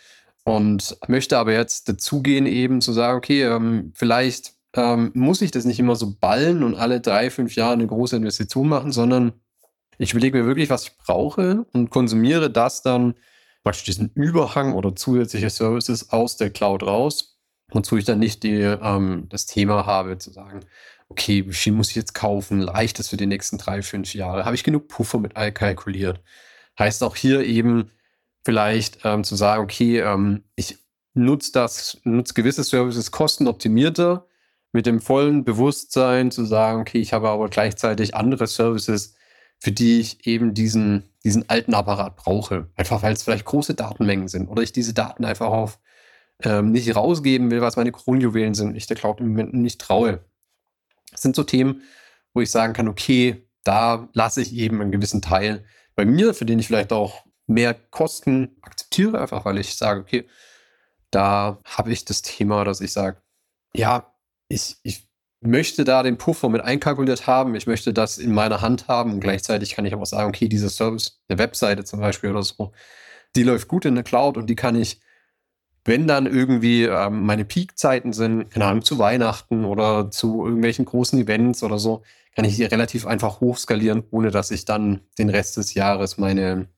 und 0.44 0.98
möchte 1.08 1.38
aber 1.38 1.52
jetzt 1.52 1.88
dazugehen, 1.88 2.46
eben 2.46 2.80
zu 2.80 2.92
sagen, 2.92 3.16
okay, 3.16 3.44
ähm, 3.44 3.92
vielleicht 3.94 4.54
ähm, 4.74 5.12
muss 5.14 5.40
ich 5.40 5.52
das 5.52 5.64
nicht 5.64 5.78
immer 5.78 5.96
so 5.96 6.14
ballen 6.20 6.62
und 6.62 6.74
alle 6.74 7.00
drei, 7.00 7.30
fünf 7.30 7.54
Jahre 7.56 7.72
eine 7.72 7.86
große 7.86 8.16
Investition 8.16 8.68
machen, 8.68 8.92
sondern 8.92 9.32
ich 9.98 10.12
überlege 10.12 10.38
mir 10.38 10.46
wirklich, 10.46 10.68
was 10.68 10.84
ich 10.84 10.98
brauche 10.98 11.64
und 11.72 11.90
konsumiere 11.90 12.50
das 12.50 12.82
dann 12.82 13.14
praktisch 13.66 13.82
diesen 13.82 14.12
Überhang 14.14 14.74
oder 14.74 14.94
zusätzliche 14.94 15.50
Services 15.50 16.10
aus 16.12 16.36
der 16.36 16.50
Cloud 16.50 16.84
raus, 16.84 17.36
wozu 17.72 17.96
ich 17.96 18.04
dann 18.04 18.20
nicht 18.20 18.44
die, 18.44 18.60
ähm, 18.60 19.26
das 19.28 19.46
Thema 19.46 19.86
habe, 19.86 20.18
zu 20.18 20.30
sagen, 20.30 20.60
okay, 21.08 21.44
wie 21.48 21.52
viel 21.52 21.72
muss 21.72 21.88
ich 21.88 21.96
jetzt 21.96 22.14
kaufen? 22.14 22.60
Leicht 22.60 23.00
ist 23.00 23.08
für 23.08 23.16
die 23.16 23.26
nächsten 23.26 23.58
drei, 23.58 23.82
fünf 23.82 24.14
Jahre? 24.14 24.44
Habe 24.44 24.54
ich 24.54 24.62
genug 24.62 24.86
Puffer 24.86 25.18
mit 25.18 25.34
kalkuliert? 25.34 26.20
Heißt 26.78 27.02
auch 27.02 27.16
hier 27.16 27.40
eben 27.44 27.90
vielleicht 28.44 29.00
ähm, 29.02 29.24
zu 29.24 29.34
sagen, 29.34 29.64
okay, 29.64 29.98
ähm, 29.98 30.44
ich 30.54 30.78
nutze 31.14 31.50
das, 31.50 31.98
nutze 32.04 32.34
gewisse 32.34 32.62
Services 32.62 33.10
kostenoptimierter 33.10 34.28
mit 34.70 34.86
dem 34.86 35.00
vollen 35.00 35.44
Bewusstsein 35.44 36.30
zu 36.30 36.44
sagen, 36.44 36.82
okay, 36.82 36.98
ich 36.98 37.12
habe 37.12 37.30
aber 37.30 37.48
gleichzeitig 37.48 38.14
andere 38.14 38.46
Services, 38.46 39.15
für 39.58 39.72
die 39.72 40.00
ich 40.00 40.26
eben 40.26 40.54
diesen, 40.54 41.04
diesen 41.24 41.48
alten 41.48 41.74
Apparat 41.74 42.16
brauche. 42.16 42.68
Einfach 42.76 43.02
weil 43.02 43.12
es 43.12 43.22
vielleicht 43.22 43.44
große 43.44 43.74
Datenmengen 43.74 44.28
sind 44.28 44.48
oder 44.48 44.62
ich 44.62 44.72
diese 44.72 44.94
Daten 44.94 45.24
einfach 45.24 45.48
auf 45.48 45.78
ähm, 46.42 46.72
nicht 46.72 46.94
rausgeben 46.94 47.50
will, 47.50 47.62
was 47.62 47.76
meine 47.76 47.92
Kronjuwelen 47.92 48.54
sind, 48.54 48.76
ich 48.76 48.86
der 48.86 48.96
Cloud 48.96 49.20
im 49.20 49.28
Moment 49.28 49.54
nicht 49.54 49.80
traue. 49.80 50.24
Das 51.10 51.22
sind 51.22 51.34
so 51.34 51.44
Themen, 51.44 51.82
wo 52.34 52.40
ich 52.40 52.50
sagen 52.50 52.74
kann, 52.74 52.88
okay, 52.88 53.48
da 53.64 54.08
lasse 54.12 54.42
ich 54.42 54.54
eben 54.54 54.80
einen 54.80 54.92
gewissen 54.92 55.22
Teil 55.22 55.64
bei 55.94 56.04
mir, 56.04 56.34
für 56.34 56.44
den 56.44 56.58
ich 56.58 56.66
vielleicht 56.66 56.92
auch 56.92 57.24
mehr 57.46 57.74
Kosten 57.74 58.56
akzeptiere, 58.60 59.20
einfach 59.20 59.44
weil 59.44 59.58
ich 59.58 59.76
sage, 59.76 60.00
okay, 60.00 60.28
da 61.10 61.58
habe 61.64 61.92
ich 61.92 62.04
das 62.04 62.22
Thema, 62.22 62.64
dass 62.64 62.80
ich 62.80 62.92
sage, 62.92 63.22
ja, 63.74 64.12
ich, 64.48 64.76
ich 64.82 65.05
möchte 65.46 65.84
da 65.84 66.02
den 66.02 66.18
Puffer 66.18 66.48
mit 66.48 66.62
einkalkuliert 66.62 67.26
haben. 67.26 67.54
Ich 67.54 67.66
möchte 67.66 67.92
das 67.92 68.18
in 68.18 68.32
meiner 68.32 68.60
Hand 68.60 68.88
haben. 68.88 69.12
Und 69.12 69.20
gleichzeitig 69.20 69.74
kann 69.74 69.84
ich 69.84 69.92
aber 69.92 70.06
sagen, 70.06 70.28
okay, 70.28 70.48
dieser 70.48 70.70
Service, 70.70 71.20
eine 71.28 71.38
Webseite 71.38 71.84
zum 71.84 72.00
Beispiel 72.00 72.30
oder 72.30 72.42
so, 72.42 72.72
die 73.34 73.42
läuft 73.42 73.68
gut 73.68 73.84
in 73.84 73.94
der 73.94 74.04
Cloud 74.04 74.36
und 74.36 74.48
die 74.48 74.56
kann 74.56 74.76
ich, 74.76 75.00
wenn 75.84 76.06
dann 76.06 76.26
irgendwie 76.26 76.84
ähm, 76.84 77.24
meine 77.24 77.44
Peakzeiten 77.44 78.12
sind, 78.12 78.50
keine 78.50 78.64
Ahnung, 78.64 78.82
zu 78.82 78.98
Weihnachten 78.98 79.64
oder 79.64 80.10
zu 80.10 80.44
irgendwelchen 80.44 80.84
großen 80.84 81.18
Events 81.20 81.62
oder 81.62 81.78
so, 81.78 82.02
kann 82.34 82.44
ich 82.44 82.56
die 82.56 82.64
relativ 82.64 83.06
einfach 83.06 83.40
hochskalieren, 83.40 84.04
ohne 84.10 84.30
dass 84.30 84.50
ich 84.50 84.64
dann 84.64 85.00
den 85.18 85.30
Rest 85.30 85.56
des 85.56 85.74
Jahres 85.74 86.18
meine, 86.18 86.68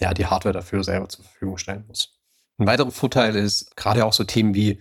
ja, 0.00 0.14
die 0.14 0.26
Hardware 0.26 0.54
dafür 0.54 0.82
selber 0.82 1.08
zur 1.08 1.24
Verfügung 1.24 1.58
stellen 1.58 1.84
muss. 1.86 2.20
Ein 2.58 2.66
weiterer 2.66 2.90
Vorteil 2.90 3.36
ist 3.36 3.76
gerade 3.76 4.04
auch 4.04 4.12
so 4.12 4.24
Themen 4.24 4.54
wie 4.54 4.80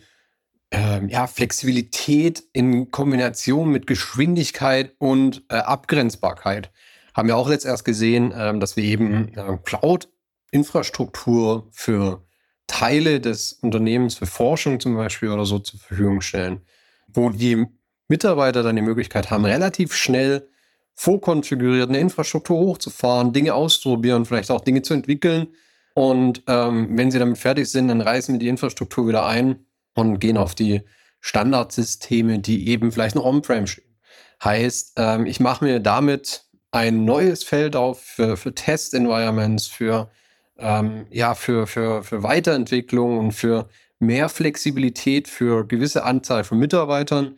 ähm, 0.74 1.08
ja, 1.08 1.28
Flexibilität 1.28 2.44
in 2.52 2.90
Kombination 2.90 3.70
mit 3.70 3.86
Geschwindigkeit 3.86 4.96
und 4.98 5.44
äh, 5.50 5.58
Abgrenzbarkeit. 5.58 6.72
Haben 7.14 7.28
wir 7.28 7.38
auch 7.38 7.50
jetzt 7.50 7.66
erst 7.66 7.86
gesehen, 7.86 8.34
ähm, 8.36 8.60
dass 8.60 8.76
wir 8.76 8.84
eben 8.84 9.32
äh, 9.36 9.58
Cloud-Infrastruktur 9.64 11.68
für 11.72 12.26
Teile 12.66 13.22
des 13.22 13.54
Unternehmens, 13.54 14.16
für 14.16 14.26
Forschung 14.26 14.80
zum 14.80 14.96
Beispiel 14.96 15.30
oder 15.30 15.46
so 15.46 15.60
zur 15.60 15.80
Verfügung 15.80 16.22
stellen, 16.22 16.62
wo 17.08 17.30
die 17.30 17.68
Mitarbeiter 18.08 18.64
dann 18.64 18.76
die 18.76 18.82
Möglichkeit 18.82 19.30
haben, 19.30 19.46
relativ 19.46 19.94
schnell 19.94 20.50
vorkonfiguriert 20.96 21.90
eine 21.90 22.00
Infrastruktur 22.00 22.58
hochzufahren, 22.58 23.32
Dinge 23.32 23.54
auszuprobieren, 23.54 24.26
vielleicht 24.26 24.50
auch 24.50 24.62
Dinge 24.62 24.82
zu 24.82 24.96
entwickeln. 24.96 25.50
Und 25.94 26.42
ähm, 26.48 26.98
wenn 26.98 27.12
sie 27.12 27.20
damit 27.20 27.38
fertig 27.38 27.70
sind, 27.70 27.90
dann 27.90 28.02
reißen 28.02 28.34
wir 28.34 28.40
die 28.40 28.48
Infrastruktur 28.48 29.08
wieder 29.08 29.28
ein 29.28 29.68
und 29.96 30.20
gehen 30.20 30.38
auf 30.38 30.56
die 30.56 30.82
Standardsysteme, 31.20 32.40
die 32.40 32.68
eben 32.68 32.92
vielleicht 32.92 33.16
noch 33.16 33.26
on-prem 33.26 33.68
stehen. 33.68 33.98
Heißt, 34.44 34.94
ähm, 34.98 35.26
ich 35.26 35.40
mache 35.40 35.64
mir 35.64 35.80
damit 35.80 36.46
ein 36.72 37.06
neues 37.06 37.44
Feld 37.44 37.76
auf 37.76 38.02
für, 38.02 38.36
für 38.36 38.54
Test-Environments, 38.54 39.68
für, 39.68 40.10
ähm, 40.58 41.06
ja, 41.12 41.36
für, 41.36 41.68
für, 41.68 42.04
für 42.04 42.24
Weiterentwicklung 42.24 43.20
und 43.20 43.32
für 43.32 43.70
mehr 44.00 44.28
Flexibilität 44.28 45.28
für 45.28 45.66
gewisse 45.66 46.04
Anzahl 46.04 46.44
von 46.44 46.60
Mitarbeitern, 46.60 47.38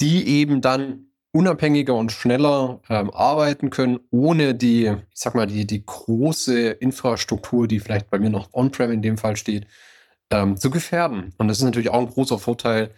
die 0.00 0.28
eben 0.28 0.60
dann 0.60 1.06
unabhängiger 1.32 1.94
und 1.94 2.12
schneller 2.12 2.80
ähm, 2.88 3.10
arbeiten 3.10 3.70
können, 3.70 3.98
ohne 4.10 4.54
die, 4.54 4.84
ich 4.86 4.96
sag 5.14 5.34
mal, 5.34 5.46
die, 5.46 5.66
die 5.66 5.84
große 5.84 6.70
Infrastruktur, 6.70 7.66
die 7.66 7.80
vielleicht 7.80 8.08
bei 8.08 8.20
mir 8.20 8.30
noch 8.30 8.52
on-prem 8.52 8.92
in 8.92 9.02
dem 9.02 9.18
Fall 9.18 9.36
steht, 9.36 9.66
ähm, 10.34 10.56
zu 10.56 10.70
gefährden. 10.70 11.32
Und 11.38 11.48
das 11.48 11.58
ist 11.58 11.64
natürlich 11.64 11.90
auch 11.90 12.00
ein 12.00 12.08
großer 12.08 12.38
Vorteil, 12.38 12.90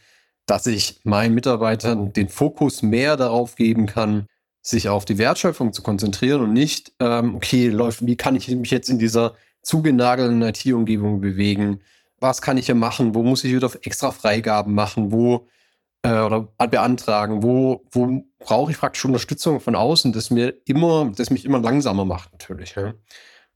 dass 0.47 0.67
ich 0.67 1.01
meinen 1.05 1.35
Mitarbeitern 1.35 2.13
den 2.13 2.29
Fokus 2.29 2.83
mehr 2.83 3.17
darauf 3.17 3.57
geben 3.57 3.87
kann, 3.87 4.27
sich 4.63 4.89
auf 4.89 5.05
die 5.05 5.19
Wertschöpfung 5.19 5.73
zu 5.73 5.83
konzentrieren 5.83 6.41
und 6.41 6.53
nicht, 6.53 6.93
ähm, 7.01 7.35
okay, 7.35 7.69
läuft, 7.69 8.07
wie 8.07 8.17
kann 8.17 8.37
ich 8.37 8.49
mich 8.49 8.71
jetzt 8.71 8.89
in 8.89 8.99
dieser 8.99 9.35
zugenagelten 9.63 10.43
IT-Umgebung 10.43 11.21
bewegen? 11.21 11.81
Was 12.19 12.41
kann 12.41 12.57
ich 12.57 12.67
hier 12.67 12.75
machen? 12.75 13.15
Wo 13.15 13.23
muss 13.23 13.45
ich 13.45 13.53
wieder 13.53 13.71
extra 13.83 14.11
Freigaben 14.13 14.75
machen? 14.75 15.13
Wo 15.13 15.47
äh, 16.03 16.21
oder 16.21 16.49
beantragen? 16.71 17.43
Wo, 17.43 17.85
wo 17.91 18.25
brauche 18.39 18.71
ich 18.71 18.79
praktisch 18.79 19.05
Unterstützung 19.05 19.61
von 19.61 19.75
außen, 19.75 20.13
das 20.13 20.31
mir 20.31 20.55
immer, 20.65 21.13
das 21.15 21.31
mich 21.31 21.45
immer 21.45 21.61
langsamer 21.61 22.05
macht, 22.05 22.33
natürlich. 22.33 22.75
Ja? 22.77 22.95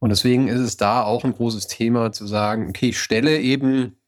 Und 0.00 0.11
deswegen 0.11 0.49
ist 0.49 0.61
es 0.61 0.76
da 0.76 1.04
auch 1.04 1.25
ein 1.25 1.35
großes 1.35 1.69
Thema 1.69 2.11
zu 2.11 2.26
sagen, 2.26 2.69
okay, 2.69 2.88
ich 2.88 2.99
stelle 2.99 3.38
eben 3.40 4.00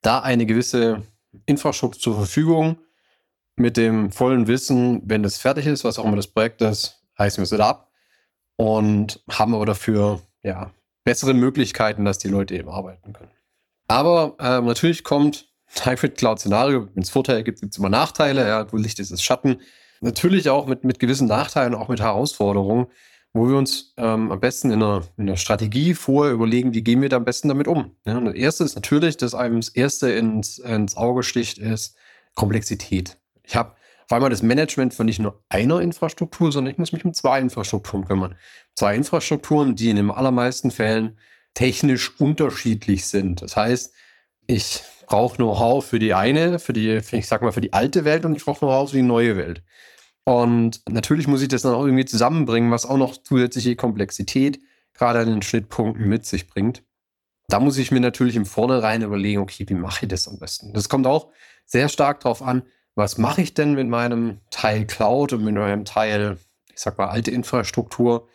da 0.00 0.20
eine 0.20 0.46
gewisse 0.46 1.02
Infrastruktur 1.46 2.00
zur 2.00 2.14
Verfügung, 2.14 2.78
mit 3.56 3.76
dem 3.76 4.10
vollen 4.10 4.46
Wissen, 4.46 5.02
wenn 5.04 5.22
das 5.22 5.38
fertig 5.38 5.66
ist, 5.66 5.84
was 5.84 5.98
auch 5.98 6.04
immer 6.04 6.16
das 6.16 6.26
Projekt 6.26 6.60
ist, 6.62 7.02
heißen 7.18 7.38
wir 7.38 7.44
es 7.44 7.52
ab 7.60 7.90
und 8.56 9.22
haben 9.30 9.54
aber 9.54 9.66
dafür 9.66 10.20
ja, 10.42 10.72
bessere 11.04 11.34
Möglichkeiten, 11.34 12.04
dass 12.04 12.18
die 12.18 12.28
Leute 12.28 12.54
eben 12.54 12.68
arbeiten 12.68 13.12
können. 13.12 13.30
Aber 13.88 14.36
äh, 14.38 14.60
natürlich 14.60 15.04
kommt 15.04 15.48
Hybrid 15.84 16.16
Cloud 16.16 16.40
Szenario, 16.40 16.88
wenn 16.94 17.02
es 17.02 17.10
Vorteile 17.10 17.44
gibt, 17.44 17.60
gibt 17.60 17.72
es 17.72 17.78
immer 17.78 17.88
Nachteile. 17.88 18.46
Ja, 18.46 18.72
wo 18.72 18.76
Licht 18.76 18.98
ist, 18.98 19.10
ist 19.10 19.22
Schatten. 19.22 19.60
Natürlich 20.00 20.50
auch 20.50 20.66
mit, 20.66 20.84
mit 20.84 20.98
gewissen 20.98 21.26
Nachteilen, 21.28 21.74
auch 21.74 21.88
mit 21.88 22.00
Herausforderungen, 22.00 22.86
wo 23.34 23.48
wir 23.48 23.56
uns 23.56 23.92
ähm, 23.96 24.30
am 24.30 24.40
besten 24.40 24.70
in 24.70 24.82
einer, 24.82 25.02
in 25.16 25.28
einer 25.28 25.36
Strategie 25.36 25.94
vorher 25.94 26.32
überlegen, 26.32 26.72
wie 26.72 26.82
gehen 26.82 27.02
wir 27.02 27.08
da 27.08 27.16
am 27.16 27.24
besten 27.24 27.48
damit 27.48 27.66
um. 27.66 27.96
Ja, 28.06 28.18
das 28.20 28.34
erste 28.34 28.64
ist 28.64 28.76
natürlich, 28.76 29.16
dass 29.16 29.34
einem 29.34 29.56
das 29.56 29.68
erste 29.70 30.10
ins, 30.12 30.58
ins 30.58 30.96
Auge 30.96 31.24
sticht, 31.24 31.58
ist 31.58 31.96
Komplexität. 32.34 33.18
Ich 33.42 33.56
habe 33.56 33.74
auf 34.04 34.12
einmal 34.12 34.30
das 34.30 34.42
Management 34.42 34.94
von 34.94 35.06
nicht 35.06 35.18
nur 35.18 35.42
einer 35.48 35.80
Infrastruktur, 35.80 36.52
sondern 36.52 36.72
ich 36.72 36.78
muss 36.78 36.92
mich 36.92 37.04
um 37.04 37.12
zwei 37.12 37.40
Infrastrukturen 37.40 38.06
kümmern. 38.06 38.36
Zwei 38.76 38.94
Infrastrukturen, 38.94 39.74
die 39.74 39.90
in 39.90 39.96
den 39.96 40.10
allermeisten 40.10 40.70
Fällen 40.70 41.18
technisch 41.54 42.20
unterschiedlich 42.20 43.06
sind. 43.06 43.42
Das 43.42 43.56
heißt, 43.56 43.92
ich 44.46 44.82
brauche 45.06 45.36
Know-how 45.36 45.84
für 45.84 45.98
die 45.98 46.14
eine, 46.14 46.58
für 46.60 46.72
die, 46.72 47.00
ich 47.12 47.26
sag 47.26 47.42
mal, 47.42 47.52
für 47.52 47.60
die 47.60 47.72
alte 47.72 48.04
Welt 48.04 48.24
und 48.24 48.36
ich 48.36 48.44
brauche 48.44 48.60
Know-how 48.60 48.90
für 48.90 48.96
die 48.96 49.02
neue 49.02 49.36
Welt. 49.36 49.62
Und 50.24 50.82
natürlich 50.88 51.26
muss 51.26 51.42
ich 51.42 51.48
das 51.48 51.62
dann 51.62 51.74
auch 51.74 51.84
irgendwie 51.84 52.06
zusammenbringen, 52.06 52.70
was 52.70 52.86
auch 52.86 52.96
noch 52.96 53.16
zusätzliche 53.16 53.76
Komplexität 53.76 54.60
gerade 54.94 55.20
an 55.20 55.26
den 55.26 55.42
Schnittpunkten 55.42 56.08
mit 56.08 56.24
sich 56.24 56.46
bringt. 56.46 56.82
Da 57.48 57.60
muss 57.60 57.76
ich 57.76 57.90
mir 57.90 58.00
natürlich 58.00 58.36
im 58.36 58.46
Vornherein 58.46 59.02
überlegen, 59.02 59.40
okay, 59.40 59.66
wie 59.68 59.74
mache 59.74 60.06
ich 60.06 60.08
das 60.08 60.28
am 60.28 60.38
besten? 60.38 60.72
Das 60.72 60.88
kommt 60.88 61.06
auch 61.06 61.30
sehr 61.66 61.88
stark 61.88 62.20
darauf 62.20 62.42
an, 62.42 62.62
was 62.94 63.18
mache 63.18 63.42
ich 63.42 63.54
denn 63.54 63.74
mit 63.74 63.88
meinem 63.88 64.40
Teil 64.50 64.86
Cloud 64.86 65.32
und 65.32 65.44
mit 65.44 65.54
meinem 65.54 65.84
Teil, 65.84 66.38
ich 66.72 66.80
sag 66.80 66.96
mal, 66.96 67.08
alte 67.08 67.30
Infrastruktur? 67.30 68.28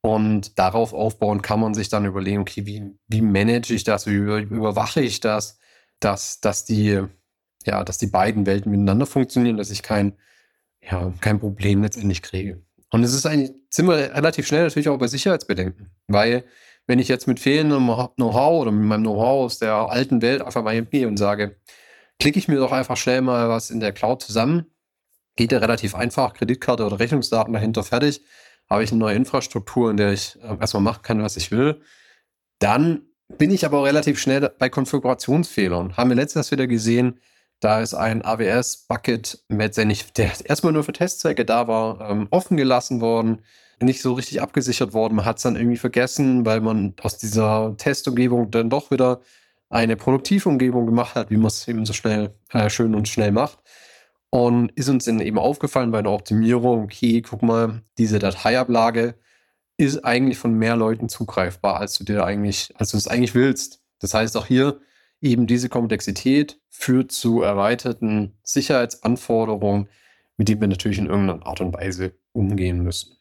Und 0.00 0.56
darauf 0.58 0.92
aufbauen 0.92 1.42
kann 1.42 1.58
man 1.58 1.74
sich 1.74 1.88
dann 1.88 2.04
überlegen, 2.04 2.40
okay, 2.40 2.64
wie, 2.64 2.96
wie 3.08 3.22
manage 3.22 3.74
ich 3.74 3.82
das, 3.82 4.06
wie 4.06 4.14
überwache 4.14 5.00
ich 5.00 5.18
das, 5.18 5.58
dass, 5.98 6.40
dass, 6.40 6.64
die, 6.64 7.02
ja, 7.64 7.82
dass 7.82 7.98
die 7.98 8.06
beiden 8.06 8.46
Welten 8.46 8.70
miteinander 8.70 9.06
funktionieren, 9.06 9.56
dass 9.56 9.70
ich 9.70 9.82
kein, 9.82 10.16
ja, 10.90 11.12
kein 11.20 11.38
Problem 11.38 11.82
letztendlich 11.82 12.22
kriege. 12.22 12.62
Und 12.90 13.02
es 13.02 13.12
ist 13.12 13.26
eigentlich 13.26 13.52
ziemlich 13.70 14.10
relativ 14.14 14.46
schnell 14.46 14.64
natürlich 14.64 14.88
auch 14.88 14.98
bei 14.98 15.08
Sicherheitsbedenken, 15.08 15.90
weil 16.06 16.44
wenn 16.86 16.98
ich 16.98 17.08
jetzt 17.08 17.26
mit 17.26 17.40
fehlendem 17.40 17.86
Know-how 18.16 18.62
oder 18.62 18.70
mit 18.70 18.86
meinem 18.86 19.02
Know-how 19.02 19.44
aus 19.44 19.58
der 19.58 19.74
alten 19.74 20.22
Welt 20.22 20.40
einfach 20.40 20.62
mal 20.62 20.74
hingehe 20.74 21.08
und 21.08 21.16
sage, 21.16 21.56
klicke 22.20 22.38
ich 22.38 22.48
mir 22.48 22.56
doch 22.56 22.72
einfach 22.72 22.96
schnell 22.96 23.22
mal 23.22 23.48
was 23.48 23.70
in 23.70 23.80
der 23.80 23.92
Cloud 23.92 24.22
zusammen. 24.22 24.66
Geht 25.34 25.52
ja 25.52 25.58
relativ 25.58 25.94
einfach, 25.94 26.32
Kreditkarte 26.32 26.86
oder 26.86 26.98
Rechnungsdaten 26.98 27.52
dahinter 27.52 27.82
fertig. 27.82 28.22
Habe 28.70 28.84
ich 28.84 28.90
eine 28.90 29.00
neue 29.00 29.16
Infrastruktur, 29.16 29.90
in 29.90 29.96
der 29.96 30.12
ich 30.12 30.38
äh, 30.42 30.56
erstmal 30.58 30.82
machen 30.82 31.02
kann, 31.02 31.22
was 31.22 31.36
ich 31.36 31.50
will. 31.50 31.82
Dann 32.58 33.02
bin 33.36 33.50
ich 33.50 33.66
aber 33.66 33.80
auch 33.80 33.84
relativ 33.84 34.18
schnell 34.18 34.48
bei 34.58 34.68
Konfigurationsfehlern. 34.68 35.96
Haben 35.96 36.10
wir 36.10 36.16
letztes 36.16 36.50
wieder 36.52 36.66
gesehen, 36.66 37.20
da 37.60 37.80
ist 37.80 37.94
ein 37.94 38.24
AWS-Bucket, 38.24 39.44
der 39.48 40.32
erstmal 40.44 40.72
nur 40.72 40.84
für 40.84 40.92
Testzwecke 40.92 41.44
da 41.44 41.68
war, 41.68 42.10
ähm, 42.10 42.28
offen 42.30 42.56
gelassen 42.56 43.00
worden, 43.00 43.42
nicht 43.80 44.02
so 44.02 44.12
richtig 44.12 44.42
abgesichert 44.42 44.92
worden. 44.92 45.16
Man 45.16 45.24
hat 45.24 45.38
es 45.38 45.42
dann 45.42 45.56
irgendwie 45.56 45.76
vergessen, 45.76 46.44
weil 46.46 46.60
man 46.60 46.94
aus 47.02 47.18
dieser 47.18 47.76
Testumgebung 47.76 48.50
dann 48.50 48.70
doch 48.70 48.90
wieder 48.90 49.20
eine 49.68 49.96
Produktivumgebung 49.96 50.86
gemacht 50.86 51.14
hat, 51.14 51.30
wie 51.30 51.36
man 51.36 51.48
es 51.48 51.66
eben 51.66 51.84
so 51.84 51.92
schnell, 51.92 52.34
äh, 52.52 52.70
schön 52.70 52.94
und 52.94 53.08
schnell 53.08 53.32
macht. 53.32 53.58
Und 54.30 54.70
ist 54.72 54.88
uns 54.88 55.04
dann 55.04 55.20
eben 55.20 55.38
aufgefallen 55.38 55.90
bei 55.90 56.02
der 56.02 56.12
Optimierung, 56.12 56.84
okay, 56.84 57.22
guck 57.22 57.42
mal, 57.42 57.82
diese 57.98 58.18
Dateiablage 58.18 59.14
ist 59.78 60.04
eigentlich 60.04 60.38
von 60.38 60.54
mehr 60.54 60.76
Leuten 60.76 61.08
zugreifbar, 61.08 61.78
als 61.78 61.98
du 61.98 62.04
dir 62.04 62.24
eigentlich, 62.24 62.72
als 62.76 62.90
du 62.90 62.96
es 62.96 63.08
eigentlich 63.08 63.34
willst. 63.34 63.82
Das 63.98 64.14
heißt 64.14 64.36
auch 64.36 64.46
hier 64.46 64.80
eben 65.20 65.46
diese 65.46 65.68
Komplexität 65.68 66.60
führt 66.68 67.12
zu 67.12 67.42
erweiterten 67.42 68.38
Sicherheitsanforderungen, 68.42 69.88
mit 70.36 70.48
denen 70.48 70.60
wir 70.60 70.68
natürlich 70.68 70.98
in 70.98 71.06
irgendeiner 71.06 71.46
Art 71.46 71.60
und 71.60 71.74
Weise 71.74 72.12
umgehen 72.32 72.82
müssen. 72.82 73.16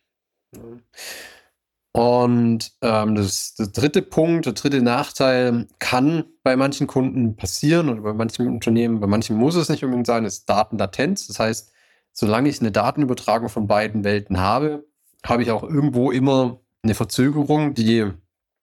Und 1.95 2.73
ähm, 2.81 3.15
das, 3.15 3.55
das, 3.55 3.71
dritte 3.71 4.01
Punkt, 4.01 4.45
der 4.45 4.53
dritte 4.53 4.81
Nachteil 4.81 5.67
kann 5.79 6.25
bei 6.43 6.57
manchen 6.57 6.87
Kunden 6.87 7.37
passieren 7.37 7.87
oder 7.87 8.01
bei 8.01 8.13
manchen 8.13 8.47
Unternehmen, 8.47 8.99
bei 8.99 9.07
manchen 9.07 9.37
muss 9.37 9.55
es 9.55 9.69
nicht 9.69 9.83
unbedingt 9.83 10.07
sein, 10.07 10.25
ist 10.25 10.49
Datenlatenz. 10.49 11.27
Das 11.27 11.39
heißt, 11.39 11.71
solange 12.11 12.49
ich 12.49 12.59
eine 12.59 12.73
Datenübertragung 12.73 13.47
von 13.47 13.67
beiden 13.67 14.03
Welten 14.03 14.39
habe, 14.39 14.85
habe 15.23 15.43
ich 15.43 15.51
auch 15.51 15.63
irgendwo 15.63 16.11
immer 16.11 16.59
eine 16.83 16.95
Verzögerung, 16.95 17.73
die 17.73 18.11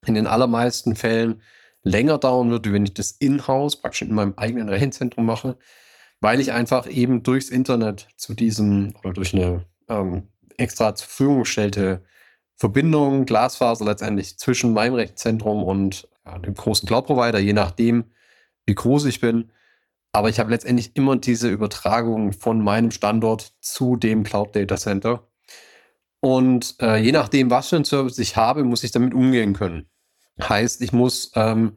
in 0.06 0.14
den 0.14 0.26
allermeisten 0.26 0.94
Fällen 0.94 1.40
länger 1.82 2.18
dauern 2.18 2.50
wird, 2.50 2.70
wenn 2.72 2.84
ich 2.84 2.94
das 2.94 3.12
in-house, 3.12 3.76
praktisch 3.76 4.02
in 4.02 4.14
meinem 4.14 4.34
eigenen 4.36 4.68
Rechenzentrum 4.68 5.26
mache, 5.26 5.56
weil 6.20 6.40
ich 6.40 6.52
einfach 6.52 6.88
eben 6.88 7.22
durchs 7.22 7.50
Internet 7.50 8.08
zu 8.16 8.34
diesem 8.34 8.94
oder 9.02 9.12
durch 9.12 9.34
eine 9.34 9.66
ähm, 9.88 10.28
extra 10.56 10.94
zur 10.94 11.08
Verfügung 11.08 11.38
gestellte 11.40 12.04
Verbindung, 12.56 13.26
Glasfaser 13.26 13.84
letztendlich 13.84 14.38
zwischen 14.38 14.72
meinem 14.72 14.94
Rechenzentrum 14.94 15.64
und 15.64 16.08
ja, 16.24 16.38
dem 16.38 16.54
großen 16.54 16.86
Cloud-Provider, 16.86 17.40
je 17.40 17.52
nachdem, 17.52 18.04
wie 18.66 18.74
groß 18.74 19.06
ich 19.06 19.20
bin. 19.20 19.50
Aber 20.12 20.28
ich 20.28 20.38
habe 20.38 20.50
letztendlich 20.50 20.94
immer 20.94 21.16
diese 21.16 21.48
Übertragung 21.48 22.32
von 22.32 22.62
meinem 22.62 22.90
Standort 22.90 23.54
zu 23.60 23.96
dem 23.96 24.22
Cloud 24.22 24.54
Data 24.54 24.76
Center. 24.76 25.26
Und 26.20 26.76
äh, 26.80 26.98
je 26.98 27.10
nachdem, 27.10 27.50
was 27.50 27.70
für 27.70 27.76
einen 27.76 27.84
Service 27.84 28.18
ich 28.18 28.36
habe, 28.36 28.62
muss 28.62 28.84
ich 28.84 28.92
damit 28.92 29.14
umgehen 29.14 29.54
können. 29.54 29.88
Heißt, 30.40 30.80
ich 30.80 30.92
muss 30.92 31.32
ähm, 31.34 31.76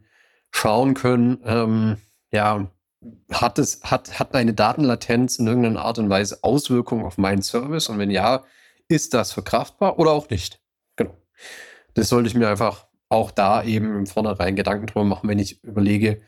schauen 0.52 0.94
können, 0.94 1.40
ähm, 1.46 1.98
ja, 2.32 2.70
hat 3.32 3.60
es, 3.60 3.82
hat, 3.84 4.20
hat 4.20 4.34
eine 4.36 4.54
Datenlatenz 4.54 5.38
in 5.38 5.48
irgendeiner 5.48 5.84
Art 5.84 6.00
und 6.00 6.10
Weise 6.10 6.40
Auswirkungen 6.42 7.06
auf 7.06 7.18
meinen 7.18 7.42
Service? 7.42 7.90
Und 7.90 8.00
wenn 8.00 8.12
ja, 8.12 8.44
ist 8.88 9.14
das 9.14 9.32
verkraftbar 9.32 10.00
oder 10.00 10.12
auch 10.12 10.30
nicht? 10.30 10.60
das 11.96 12.10
sollte 12.10 12.28
ich 12.28 12.36
mir 12.36 12.50
einfach 12.50 12.88
auch 13.10 13.32
da 13.32 13.64
eben 13.64 13.98
im 13.98 14.06
Vornherein 14.06 14.56
Gedanken 14.56 14.88
drüber 14.88 15.06
machen, 15.06 15.30
wenn 15.30 15.40
ich 15.40 15.64
überlege, 15.64 16.22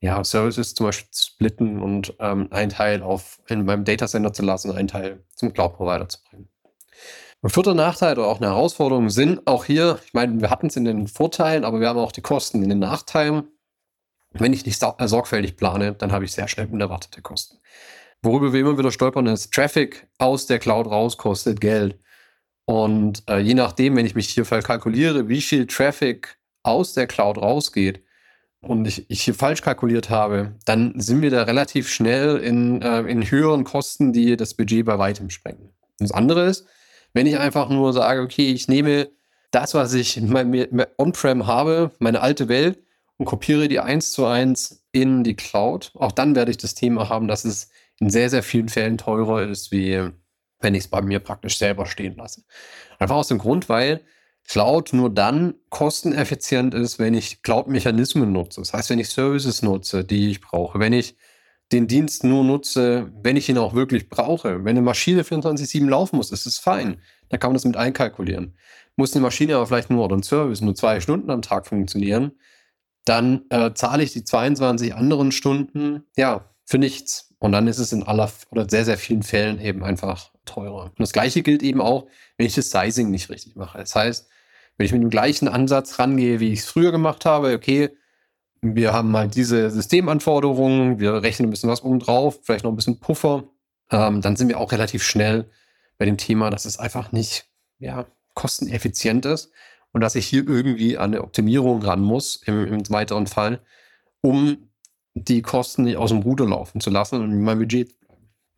ja, 0.00 0.22
Services 0.22 0.74
zum 0.74 0.86
Beispiel 0.86 1.10
zu 1.10 1.30
splitten 1.30 1.82
und 1.82 2.14
ähm, 2.20 2.48
einen 2.52 2.70
Teil 2.70 3.02
auf 3.02 3.40
in 3.48 3.64
meinem 3.64 3.84
Datacenter 3.84 4.32
zu 4.32 4.42
lassen, 4.42 4.70
einen 4.70 4.86
Teil 4.86 5.24
zum 5.34 5.52
Cloud-Provider 5.52 6.08
zu 6.08 6.22
bringen. 6.22 6.48
Ein 7.40 7.50
vierter 7.50 7.74
Nachteil 7.74 8.18
oder 8.18 8.26
auch 8.26 8.38
eine 8.38 8.48
Herausforderung 8.48 9.10
sind 9.10 9.46
auch 9.46 9.64
hier, 9.64 10.00
ich 10.04 10.12
meine, 10.12 10.40
wir 10.40 10.50
hatten 10.50 10.66
es 10.66 10.76
in 10.76 10.84
den 10.84 11.06
Vorteilen, 11.06 11.64
aber 11.64 11.78
wir 11.78 11.88
haben 11.88 11.98
auch 11.98 12.10
die 12.10 12.20
Kosten 12.20 12.64
in 12.64 12.68
den 12.68 12.80
Nachteilen. 12.80 13.44
Wenn 14.32 14.52
ich 14.52 14.66
nicht 14.66 14.82
äh, 14.82 15.08
sorgfältig 15.08 15.56
plane, 15.56 15.94
dann 15.94 16.10
habe 16.10 16.24
ich 16.24 16.32
sehr 16.32 16.48
schnell 16.48 16.66
unerwartete 16.66 17.22
Kosten. 17.22 17.58
Worüber 18.22 18.52
wir 18.52 18.60
immer 18.60 18.76
wieder 18.76 18.90
stolpern, 18.90 19.26
ist, 19.26 19.54
Traffic 19.54 20.08
aus 20.18 20.46
der 20.46 20.58
Cloud 20.58 20.88
raus 20.88 21.16
kostet 21.16 21.60
Geld. 21.60 22.00
Und 22.64 23.22
äh, 23.30 23.38
je 23.38 23.54
nachdem, 23.54 23.94
wenn 23.94 24.04
ich 24.04 24.16
mich 24.16 24.28
hier 24.28 24.44
kalkuliere, 24.44 25.28
wie 25.28 25.40
viel 25.40 25.68
Traffic 25.68 26.38
aus 26.64 26.92
der 26.94 27.06
Cloud 27.06 27.38
rausgeht 27.38 28.02
und 28.60 28.86
ich, 28.86 29.08
ich 29.08 29.22
hier 29.22 29.34
falsch 29.34 29.62
kalkuliert 29.62 30.10
habe, 30.10 30.56
dann 30.64 30.98
sind 30.98 31.22
wir 31.22 31.30
da 31.30 31.44
relativ 31.44 31.88
schnell 31.88 32.38
in, 32.38 32.82
äh, 32.82 33.02
in 33.02 33.30
höheren 33.30 33.62
Kosten, 33.62 34.12
die 34.12 34.36
das 34.36 34.54
Budget 34.54 34.84
bei 34.84 34.98
weitem 34.98 35.30
sprengen. 35.30 35.70
Das 35.98 36.10
andere 36.10 36.46
ist, 36.46 36.66
wenn 37.12 37.26
ich 37.26 37.38
einfach 37.38 37.68
nur 37.68 37.92
sage, 37.92 38.22
okay, 38.22 38.50
ich 38.50 38.68
nehme 38.68 39.08
das, 39.50 39.74
was 39.74 39.94
ich 39.94 40.20
on-prem 40.98 41.46
habe, 41.46 41.90
meine 41.98 42.20
alte 42.20 42.48
Welt, 42.48 42.82
und 43.16 43.26
kopiere 43.26 43.66
die 43.66 43.80
eins 43.80 44.12
zu 44.12 44.26
eins 44.26 44.84
in 44.92 45.24
die 45.24 45.34
Cloud, 45.34 45.90
auch 45.94 46.12
dann 46.12 46.36
werde 46.36 46.52
ich 46.52 46.56
das 46.56 46.74
Thema 46.74 47.08
haben, 47.08 47.26
dass 47.26 47.44
es 47.44 47.68
in 47.98 48.10
sehr, 48.10 48.30
sehr 48.30 48.44
vielen 48.44 48.68
Fällen 48.68 48.96
teurer 48.96 49.42
ist 49.42 49.72
wie 49.72 50.12
wenn 50.60 50.74
ich 50.74 50.84
es 50.84 50.88
bei 50.88 51.02
mir 51.02 51.20
praktisch 51.20 51.58
selber 51.58 51.86
stehen 51.86 52.16
lasse. 52.16 52.42
Einfach 52.98 53.16
aus 53.16 53.28
dem 53.28 53.38
Grund, 53.38 53.68
weil 53.68 54.00
Cloud 54.46 54.92
nur 54.92 55.10
dann 55.10 55.54
kosteneffizient 55.68 56.74
ist, 56.74 56.98
wenn 56.98 57.14
ich 57.14 57.42
Cloud-Mechanismen 57.42 58.32
nutze. 58.32 58.60
Das 58.60 58.72
heißt, 58.72 58.90
wenn 58.90 58.98
ich 58.98 59.10
Services 59.10 59.62
nutze, 59.62 60.04
die 60.04 60.30
ich 60.30 60.40
brauche, 60.40 60.78
wenn 60.78 60.92
ich 60.92 61.16
den 61.72 61.86
Dienst 61.86 62.24
nur 62.24 62.44
nutze, 62.44 63.12
wenn 63.22 63.36
ich 63.36 63.48
ihn 63.48 63.58
auch 63.58 63.74
wirklich 63.74 64.08
brauche. 64.08 64.64
Wenn 64.64 64.76
eine 64.76 64.82
Maschine 64.82 65.22
24-7 65.22 65.86
laufen 65.88 66.16
muss, 66.16 66.32
ist 66.32 66.46
es 66.46 66.58
fein. 66.58 67.00
Da 67.28 67.36
kann 67.36 67.50
man 67.50 67.54
das 67.54 67.64
mit 67.64 67.76
einkalkulieren. 67.76 68.56
Muss 68.96 69.14
eine 69.14 69.22
Maschine 69.22 69.56
aber 69.56 69.66
vielleicht 69.66 69.90
nur 69.90 70.04
oder 70.04 70.16
ein 70.16 70.22
Service 70.22 70.60
nur 70.60 70.74
zwei 70.74 71.00
Stunden 71.00 71.30
am 71.30 71.42
Tag 71.42 71.66
funktionieren, 71.66 72.32
dann 73.04 73.42
äh, 73.50 73.72
zahle 73.74 74.02
ich 74.02 74.12
die 74.12 74.24
22 74.24 74.94
anderen 74.94 75.32
Stunden, 75.32 76.04
ja, 76.16 76.44
für 76.64 76.78
nichts. 76.78 77.34
Und 77.38 77.52
dann 77.52 77.68
ist 77.68 77.78
es 77.78 77.92
in 77.92 78.02
aller 78.02 78.30
oder 78.50 78.68
sehr, 78.68 78.84
sehr 78.84 78.98
vielen 78.98 79.22
Fällen 79.22 79.60
eben 79.60 79.84
einfach 79.84 80.32
teurer. 80.44 80.84
Und 80.84 81.00
das 81.00 81.12
gleiche 81.12 81.42
gilt 81.42 81.62
eben 81.62 81.80
auch, 81.80 82.06
wenn 82.36 82.46
ich 82.46 82.54
das 82.54 82.70
Sizing 82.70 83.10
nicht 83.10 83.30
richtig 83.30 83.56
mache. 83.56 83.78
Das 83.78 83.94
heißt, 83.94 84.28
wenn 84.76 84.86
ich 84.86 84.92
mit 84.92 85.02
dem 85.02 85.10
gleichen 85.10 85.48
Ansatz 85.48 85.98
rangehe, 85.98 86.40
wie 86.40 86.52
ich 86.52 86.60
es 86.60 86.66
früher 86.66 86.92
gemacht 86.92 87.24
habe, 87.24 87.54
okay, 87.54 87.90
wir 88.60 88.92
haben 88.92 89.16
halt 89.16 89.34
diese 89.34 89.70
Systemanforderungen, 89.70 90.98
wir 90.98 91.22
rechnen 91.22 91.48
ein 91.48 91.50
bisschen 91.50 91.70
was 91.70 91.82
oben 91.82 92.00
drauf, 92.00 92.40
vielleicht 92.42 92.64
noch 92.64 92.72
ein 92.72 92.76
bisschen 92.76 93.00
Puffer, 93.00 93.44
ähm, 93.90 94.20
dann 94.20 94.36
sind 94.36 94.48
wir 94.48 94.58
auch 94.58 94.72
relativ 94.72 95.02
schnell 95.02 95.50
bei 95.98 96.04
dem 96.04 96.16
Thema, 96.16 96.50
dass 96.50 96.64
es 96.64 96.78
einfach 96.78 97.12
nicht 97.12 97.46
ja, 97.78 98.06
kosteneffizient 98.34 99.26
ist 99.26 99.50
und 99.92 100.00
dass 100.00 100.14
ich 100.14 100.26
hier 100.26 100.46
irgendwie 100.46 100.98
an 100.98 101.12
eine 101.12 101.22
Optimierung 101.22 101.82
ran 101.82 102.00
muss 102.00 102.36
im, 102.44 102.66
im 102.66 102.90
weiteren 102.90 103.26
Fall, 103.26 103.60
um 104.20 104.70
die 105.14 105.42
Kosten 105.42 105.84
nicht 105.84 105.96
aus 105.96 106.10
dem 106.10 106.20
Ruder 106.20 106.46
laufen 106.46 106.80
zu 106.80 106.90
lassen 106.90 107.20
und 107.20 107.42
mein 107.42 107.58
Budget 107.58 107.98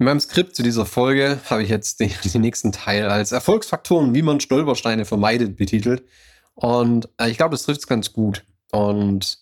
in 0.01 0.07
meinem 0.07 0.21
Skript 0.21 0.57
zu 0.57 0.63
dieser 0.63 0.87
Folge 0.87 1.39
habe 1.51 1.63
ich 1.63 1.69
jetzt 1.69 2.01
den, 2.01 2.11
den, 2.25 2.41
nächsten 2.41 2.73
Teil 2.73 3.11
als 3.11 3.33
Erfolgsfaktoren, 3.33 4.15
wie 4.15 4.23
man 4.23 4.41
Stolpersteine 4.41 5.05
vermeidet, 5.05 5.57
betitelt. 5.57 6.05
Und 6.55 7.11
äh, 7.19 7.29
ich 7.29 7.37
glaube, 7.37 7.53
das 7.53 7.65
trifft 7.65 7.81
es 7.81 7.87
ganz 7.87 8.15
gut. 8.15 8.43
Und 8.73 9.39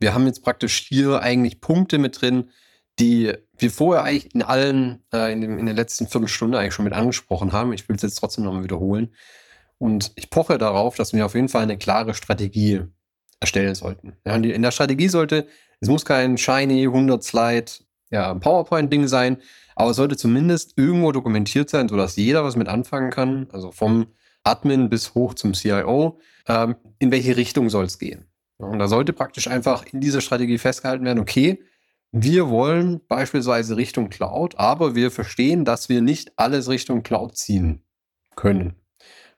wir 0.00 0.14
haben 0.14 0.26
jetzt 0.26 0.42
praktisch 0.42 0.86
hier 0.88 1.22
eigentlich 1.22 1.60
Punkte 1.60 1.98
mit 1.98 2.20
drin, 2.20 2.50
die 2.98 3.32
wir 3.56 3.70
vorher 3.70 4.02
eigentlich 4.02 4.34
in 4.34 4.42
allen, 4.42 5.02
äh, 5.12 5.32
in, 5.32 5.40
dem, 5.40 5.58
in 5.58 5.66
der 5.66 5.74
letzten 5.74 6.08
Viertelstunde 6.08 6.58
eigentlich 6.58 6.74
schon 6.74 6.84
mit 6.84 6.94
angesprochen 6.94 7.52
haben. 7.52 7.72
Ich 7.72 7.88
will 7.88 7.96
es 7.96 8.02
jetzt 8.02 8.16
trotzdem 8.16 8.44
nochmal 8.44 8.64
wiederholen. 8.64 9.14
Und 9.78 10.12
ich 10.16 10.30
poche 10.30 10.58
darauf, 10.58 10.96
dass 10.96 11.12
wir 11.12 11.24
auf 11.24 11.34
jeden 11.34 11.48
Fall 11.48 11.62
eine 11.62 11.78
klare 11.78 12.14
Strategie 12.14 12.82
erstellen 13.40 13.74
sollten. 13.74 14.16
Ja, 14.26 14.34
in 14.36 14.62
der 14.62 14.70
Strategie 14.70 15.08
sollte, 15.08 15.46
es 15.80 15.88
muss 15.88 16.04
kein 16.04 16.36
shiny 16.36 16.86
100 16.86 17.22
Slide 17.22 17.70
ja, 18.10 18.34
PowerPoint-Ding 18.34 19.06
sein, 19.06 19.38
aber 19.74 19.90
es 19.90 19.96
sollte 19.96 20.16
zumindest 20.16 20.76
irgendwo 20.76 21.12
dokumentiert 21.12 21.70
sein, 21.70 21.88
sodass 21.88 22.16
jeder 22.16 22.44
was 22.44 22.56
mit 22.56 22.68
anfangen 22.68 23.10
kann, 23.10 23.48
also 23.52 23.70
vom 23.70 24.08
Admin 24.42 24.90
bis 24.90 25.14
hoch 25.14 25.34
zum 25.34 25.54
CIO, 25.54 26.18
ähm, 26.46 26.76
in 26.98 27.10
welche 27.10 27.36
Richtung 27.36 27.70
soll 27.70 27.84
es 27.84 27.98
gehen. 27.98 28.29
Und 28.60 28.78
da 28.78 28.88
sollte 28.88 29.12
praktisch 29.12 29.48
einfach 29.48 29.84
in 29.92 30.00
dieser 30.00 30.20
Strategie 30.20 30.58
festgehalten 30.58 31.04
werden, 31.04 31.18
okay, 31.18 31.62
wir 32.12 32.50
wollen 32.50 33.00
beispielsweise 33.06 33.76
Richtung 33.76 34.10
Cloud, 34.10 34.58
aber 34.58 34.94
wir 34.94 35.10
verstehen, 35.10 35.64
dass 35.64 35.88
wir 35.88 36.02
nicht 36.02 36.32
alles 36.36 36.68
Richtung 36.68 37.02
Cloud 37.02 37.36
ziehen 37.36 37.82
können. 38.34 38.74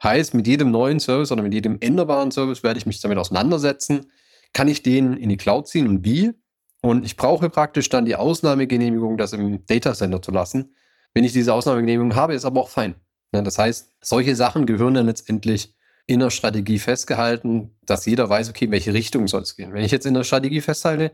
Heißt, 0.03 0.35
mit 0.35 0.47
jedem 0.47 0.71
neuen 0.71 0.99
Service 0.99 1.31
oder 1.31 1.43
mit 1.43 1.55
jedem 1.55 1.79
änderbaren 1.81 2.31
Service 2.31 2.63
werde 2.63 2.79
ich 2.79 2.87
mich 2.87 3.01
damit 3.01 3.19
auseinandersetzen. 3.19 4.11
Kann 4.53 4.69
ich 4.69 4.83
den 4.83 5.17
in 5.17 5.29
die 5.29 5.37
Cloud 5.37 5.69
ziehen 5.69 5.87
und 5.87 6.05
wie? 6.05 6.33
Und 6.81 7.05
ich 7.05 7.17
brauche 7.17 7.49
praktisch 7.51 7.89
dann 7.89 8.07
die 8.07 8.17
Ausnahmegenehmigung, 8.17 9.17
das 9.17 9.33
im 9.33 9.65
Datacenter 9.67 10.21
zu 10.21 10.33
lassen. 10.33 10.75
Wenn 11.15 11.25
ich 11.25 11.33
diese 11.33 11.55
Ausnahmegenehmigung 11.55 12.17
habe, 12.17 12.35
ist 12.35 12.45
aber 12.45 12.61
auch 12.61 12.69
fein. 12.69 12.97
Das 13.31 13.59
heißt, 13.59 13.93
solche 14.01 14.35
Sachen 14.35 14.67
gehören 14.67 14.95
dann 14.95 15.07
letztendlich 15.07 15.75
in 16.07 16.21
der 16.21 16.31
Strategie 16.31 16.79
festgehalten, 16.79 17.77
dass 17.87 18.07
jeder 18.07 18.29
weiß, 18.29 18.51
okay, 18.51 18.67
in 18.67 18.71
welche 18.71 18.93
Richtung 18.93 19.29
soll 19.29 19.43
es 19.43 19.57
gehen. 19.57 19.73
Wenn 19.73 19.85
ich 19.85 19.93
jetzt 19.93 20.07
in 20.07 20.15
der 20.15 20.25
Strategie 20.25 20.61
festhalte, 20.61 21.13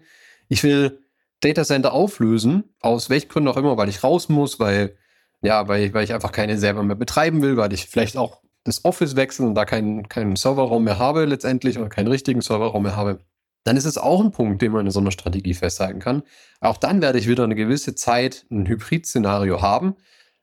ich 0.48 0.62
will 0.62 1.00
Datacenter 1.40 1.92
auflösen, 1.92 2.64
aus 2.80 3.10
welchen 3.10 3.28
Gründen 3.28 3.48
auch 3.48 3.56
immer, 3.56 3.76
weil 3.76 3.88
ich 3.88 4.02
raus 4.02 4.28
muss, 4.28 4.58
weil, 4.58 4.96
ja, 5.42 5.68
weil, 5.68 5.92
weil 5.94 6.04
ich 6.04 6.14
einfach 6.14 6.32
keine 6.32 6.58
selber 6.58 6.82
mehr 6.82 6.96
betreiben 6.96 7.42
will, 7.42 7.56
weil 7.56 7.72
ich 7.72 7.86
vielleicht 7.86 8.16
auch 8.16 8.42
das 8.64 8.84
Office 8.84 9.16
wechseln 9.16 9.46
und 9.48 9.54
da 9.54 9.64
keinen, 9.64 10.08
keinen 10.08 10.36
Serverraum 10.36 10.84
mehr 10.84 10.98
habe 10.98 11.24
letztendlich 11.24 11.78
oder 11.78 11.88
keinen 11.88 12.08
richtigen 12.08 12.40
Serverraum 12.40 12.82
mehr 12.82 12.96
habe, 12.96 13.20
dann 13.64 13.76
ist 13.76 13.84
es 13.84 13.98
auch 13.98 14.20
ein 14.20 14.30
Punkt, 14.30 14.62
den 14.62 14.72
man 14.72 14.86
in 14.86 14.92
so 14.92 15.00
einer 15.00 15.10
Strategie 15.10 15.54
festhalten 15.54 16.00
kann. 16.00 16.22
Auch 16.60 16.76
dann 16.76 17.02
werde 17.02 17.18
ich 17.18 17.28
wieder 17.28 17.44
eine 17.44 17.54
gewisse 17.54 17.94
Zeit 17.94 18.46
ein 18.50 18.66
Hybrid-Szenario 18.66 19.62
haben, 19.62 19.96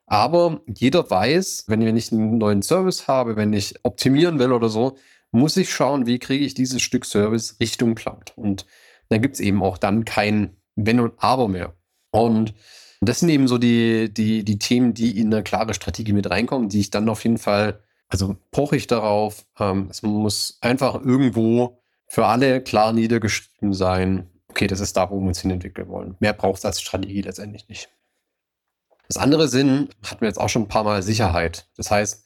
aber 0.07 0.61
jeder 0.67 1.09
weiß, 1.09 1.65
wenn 1.67 1.81
ich 1.95 2.11
einen 2.11 2.37
neuen 2.37 2.61
Service 2.61 3.07
habe, 3.07 3.35
wenn 3.35 3.53
ich 3.53 3.75
optimieren 3.83 4.39
will 4.39 4.51
oder 4.51 4.69
so, 4.69 4.97
muss 5.31 5.57
ich 5.57 5.73
schauen, 5.73 6.05
wie 6.05 6.19
kriege 6.19 6.45
ich 6.45 6.53
dieses 6.53 6.81
Stück 6.81 7.05
Service 7.05 7.57
Richtung 7.59 7.95
Cloud. 7.95 8.33
Und 8.35 8.65
dann 9.09 9.21
gibt 9.21 9.35
es 9.35 9.39
eben 9.39 9.63
auch 9.63 9.77
dann 9.77 10.05
kein 10.05 10.55
Wenn 10.75 10.99
und 10.99 11.13
Aber 11.17 11.47
mehr. 11.47 11.73
Und 12.11 12.53
das 13.01 13.19
sind 13.19 13.29
eben 13.29 13.47
so 13.47 13.57
die, 13.57 14.13
die, 14.13 14.43
die 14.43 14.59
Themen, 14.59 14.93
die 14.93 15.19
in 15.19 15.33
eine 15.33 15.43
klare 15.43 15.73
Strategie 15.73 16.13
mit 16.13 16.29
reinkommen, 16.29 16.69
die 16.69 16.79
ich 16.79 16.89
dann 16.89 17.09
auf 17.09 17.23
jeden 17.23 17.37
Fall, 17.37 17.81
also 18.07 18.37
poche 18.51 18.77
ich 18.77 18.87
darauf. 18.87 19.45
Ähm, 19.59 19.87
es 19.89 20.01
muss 20.01 20.57
einfach 20.61 20.95
irgendwo 20.95 21.81
für 22.07 22.25
alle 22.25 22.61
klar 22.61 22.93
niedergeschrieben 22.93 23.73
sein, 23.73 24.29
okay, 24.47 24.67
das 24.67 24.79
ist 24.79 24.95
da, 24.95 25.09
wo 25.09 25.19
wir 25.19 25.27
uns 25.27 25.41
hin 25.41 25.51
entwickeln 25.51 25.89
wollen. 25.89 26.15
Mehr 26.19 26.33
braucht 26.33 26.59
es 26.59 26.65
als 26.65 26.81
Strategie 26.81 27.21
letztendlich 27.21 27.67
nicht. 27.67 27.89
Das 29.07 29.17
andere 29.17 29.47
Sinn 29.47 29.89
hatten 30.03 30.21
wir 30.21 30.27
jetzt 30.27 30.39
auch 30.39 30.49
schon 30.49 30.63
ein 30.63 30.67
paar 30.67 30.83
Mal 30.83 31.03
Sicherheit. 31.03 31.67
Das 31.77 31.91
heißt, 31.91 32.23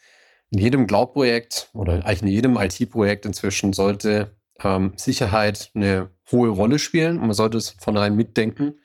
in 0.52 0.60
jedem 0.60 0.88
Cloud-Projekt 0.88 1.70
oder 1.74 2.06
eigentlich 2.06 2.22
in 2.22 2.28
jedem 2.28 2.58
IT-Projekt 2.58 3.26
inzwischen 3.26 3.74
sollte 3.74 4.36
ähm, 4.64 4.94
Sicherheit 4.96 5.72
eine 5.74 6.10
hohe 6.32 6.50
Rolle 6.50 6.80
spielen 6.80 7.18
und 7.20 7.28
man 7.28 7.34
sollte 7.34 7.58
es 7.58 7.72
von 7.80 7.98
rein 7.98 8.16
mitdenken. 8.16 8.80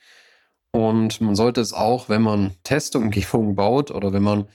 Und 0.73 1.21
man 1.21 1.37
sollte 1.37 1.61
es 1.61 1.73
auch, 1.73 2.09
wenn 2.09 2.23
man 2.23 2.53
Testumgebungen 2.65 3.55
baut 3.55 3.91
oder 3.91 4.13
wenn 4.13 4.25
man 4.25 4.49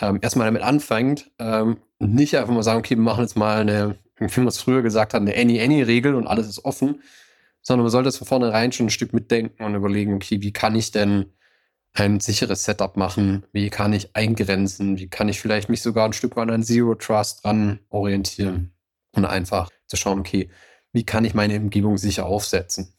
ähm, 0.00 0.18
erstmal 0.22 0.46
damit 0.46 0.62
anfängt, 0.62 1.30
ähm, 1.38 1.78
nicht 1.98 2.36
einfach 2.36 2.52
mal 2.52 2.62
sagen, 2.62 2.78
okay, 2.78 2.96
wir 2.96 3.02
machen 3.02 3.22
jetzt 3.22 3.36
mal 3.36 3.60
eine, 3.60 3.98
wie 4.18 4.40
man 4.40 4.48
es 4.48 4.58
früher 4.58 4.82
gesagt 4.82 5.14
hat, 5.14 5.20
eine 5.20 5.36
Any-Any-Regel 5.36 6.14
und 6.14 6.26
alles 6.26 6.48
ist 6.48 6.64
offen, 6.64 7.02
sondern 7.62 7.84
man 7.84 7.90
sollte 7.90 8.08
es 8.08 8.16
von 8.16 8.26
vornherein 8.26 8.72
schon 8.72 8.86
ein 8.86 8.90
Stück 8.90 9.12
mitdenken 9.12 9.64
und 9.64 9.74
überlegen, 9.74 10.14
okay, 10.14 10.40
wie 10.40 10.52
kann 10.52 10.74
ich 10.76 10.92
denn 10.92 11.26
ein 11.98 12.20
sicheres 12.20 12.64
Setup 12.64 12.96
machen? 12.96 13.46
Wie 13.52 13.70
kann 13.70 13.92
ich 13.92 14.14
eingrenzen? 14.14 14.98
Wie 14.98 15.08
kann 15.08 15.28
ich 15.28 15.40
vielleicht 15.40 15.68
mich 15.68 15.82
sogar 15.82 16.04
ein 16.04 16.12
Stück 16.12 16.36
weit 16.36 16.50
an 16.50 16.62
Zero 16.62 16.94
Trust 16.94 17.44
dran 17.44 17.80
orientieren? 17.88 18.72
Und 19.12 19.24
einfach 19.24 19.70
zu 19.86 19.96
schauen, 19.96 20.20
okay, 20.20 20.50
wie 20.92 21.04
kann 21.04 21.24
ich 21.24 21.34
meine 21.34 21.56
Umgebung 21.56 21.96
sicher 21.96 22.26
aufsetzen? 22.26 22.92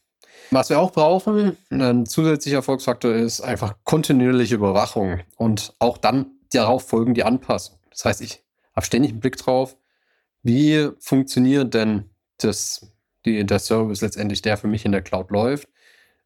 Was 0.49 0.69
wir 0.69 0.79
auch 0.79 0.91
brauchen, 0.91 1.57
ein 1.69 2.05
zusätzlicher 2.05 2.57
Erfolgsfaktor 2.57 3.13
ist 3.13 3.41
einfach 3.41 3.75
kontinuierliche 3.83 4.55
Überwachung 4.55 5.19
und 5.36 5.75
auch 5.79 5.97
dann 5.97 6.31
darauf 6.51 6.88
folgen 6.88 7.13
die 7.13 7.23
Anpassung. 7.23 7.77
Das 7.91 8.05
heißt, 8.05 8.21
ich 8.21 8.43
habe 8.75 8.86
ständig 8.86 9.12
einen 9.12 9.19
Blick 9.19 9.38
drauf, 9.38 9.75
wie 10.41 10.89
funktioniert 10.99 11.73
denn 11.73 12.10
das, 12.38 12.88
die, 13.25 13.45
der 13.45 13.60
Service 13.60 14.01
letztendlich, 14.01 14.41
der 14.41 14.57
für 14.57 14.67
mich 14.67 14.86
in 14.86 14.91
der 14.91 15.01
Cloud 15.01 15.29
läuft 15.31 15.67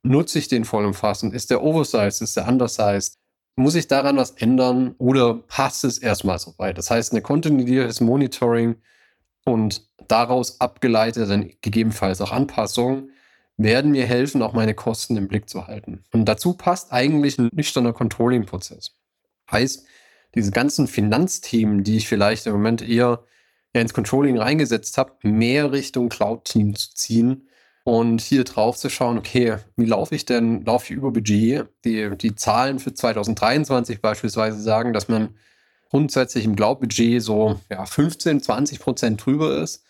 Nutze 0.04 0.40
ich 0.40 0.48
den 0.48 0.66
vollumfassend? 0.66 1.34
Ist 1.34 1.52
der 1.52 1.64
oversized? 1.64 2.22
Ist 2.22 2.38
der 2.38 2.48
undersized? 2.48 3.18
Muss 3.56 3.76
ich 3.76 3.88
daran 3.88 4.18
was 4.18 4.32
ändern 4.32 4.96
oder 4.98 5.36
passt 5.36 5.84
es 5.84 5.98
erstmal 5.98 6.40
so 6.40 6.54
weit? 6.58 6.78
Das 6.78 6.90
heißt, 6.90 7.12
eine 7.12 7.22
kontinuierliches 7.22 8.02
Monitoring 8.02 8.76
und 9.46 9.88
daraus 10.08 10.60
abgeleitet 10.60 11.30
dann 11.30 11.52
gegebenenfalls 11.62 12.22
auch 12.22 12.32
Anpassungen 12.32 13.12
werden 13.58 13.92
mir 13.92 14.06
helfen, 14.06 14.42
auch 14.42 14.54
meine 14.54 14.74
Kosten 14.74 15.18
im 15.18 15.28
Blick 15.28 15.50
zu 15.50 15.68
halten. 15.68 16.04
Und 16.12 16.26
dazu 16.26 16.54
passt 16.54 16.92
eigentlich 16.92 17.38
ein 17.38 17.50
nüchterner 17.54 17.94
Controlling-Prozess. 17.94 18.96
Heißt, 19.52 19.86
diese 20.34 20.52
ganzen 20.52 20.88
Finanzthemen, 20.88 21.84
die 21.84 21.98
ich 21.98 22.08
vielleicht 22.08 22.48
im 22.48 22.54
Moment 22.54 22.82
eher 22.82 23.24
ins 23.74 23.94
Controlling 23.94 24.38
reingesetzt 24.38 24.98
habe, 24.98 25.14
mehr 25.24 25.72
Richtung 25.72 26.10
Cloud-Team 26.10 26.76
zu 26.76 26.94
ziehen, 26.94 27.48
und 27.84 28.22
hier 28.22 28.44
drauf 28.44 28.78
zu 28.78 28.90
schauen, 28.90 29.18
okay, 29.18 29.58
wie 29.76 29.86
laufe 29.86 30.14
ich 30.14 30.26
denn, 30.26 30.64
laufe 30.66 30.86
ich 30.86 30.92
über 30.92 31.12
Budget? 31.12 31.68
Die, 31.84 32.16
die 32.16 32.36
Zahlen 32.36 32.80
für 32.80 32.94
2023 32.94 34.02
beispielsweise 34.02 34.62
sagen, 34.62 34.94
dass 34.94 35.08
man 35.08 35.36
grundsätzlich 35.90 36.46
im 36.46 36.56
Glaubbudget 36.56 37.22
so 37.22 37.60
ja, 37.70 37.86
15, 37.86 38.42
20 38.42 38.80
Prozent 38.80 39.26
drüber 39.26 39.58
ist, 39.62 39.84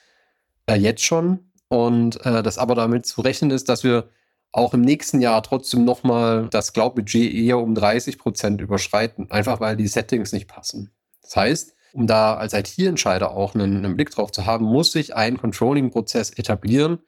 äh, 0.68 0.76
jetzt 0.76 1.04
schon. 1.04 1.52
Und 1.68 2.26
äh, 2.26 2.44
das 2.44 2.58
aber 2.58 2.76
damit 2.76 3.06
zu 3.06 3.22
rechnen 3.22 3.52
ist, 3.52 3.70
dass 3.70 3.84
wir 3.84 4.10
auch 4.52 4.74
im 4.74 4.82
nächsten 4.82 5.22
Jahr 5.22 5.44
trotzdem 5.44 5.86
nochmal 5.86 6.48
das 6.50 6.74
Glaubbudget 6.74 7.34
eher 7.34 7.60
um 7.60 7.76
30 7.76 8.18
Prozent 8.18 8.62
überschreiten, 8.62 9.32
einfach 9.32 9.60
weil 9.60 9.78
die 9.78 9.88
Settings 9.88 10.34
nicht 10.34 10.48
passen. 10.48 10.92
Das 11.22 11.36
heißt, 11.36 11.76
um 11.94 12.08
da 12.08 12.36
als 12.36 12.54
IT-Entscheider 12.54 13.32
auch 13.32 13.54
einen, 13.54 13.86
einen 13.86 13.96
Blick 13.96 14.10
drauf 14.12 14.32
zu 14.32 14.46
haben, 14.46 14.66
muss 14.66 14.96
ich 14.96 15.16
einen 15.16 15.38
Controlling-Prozess 15.38 16.32
etablieren, 16.32 17.00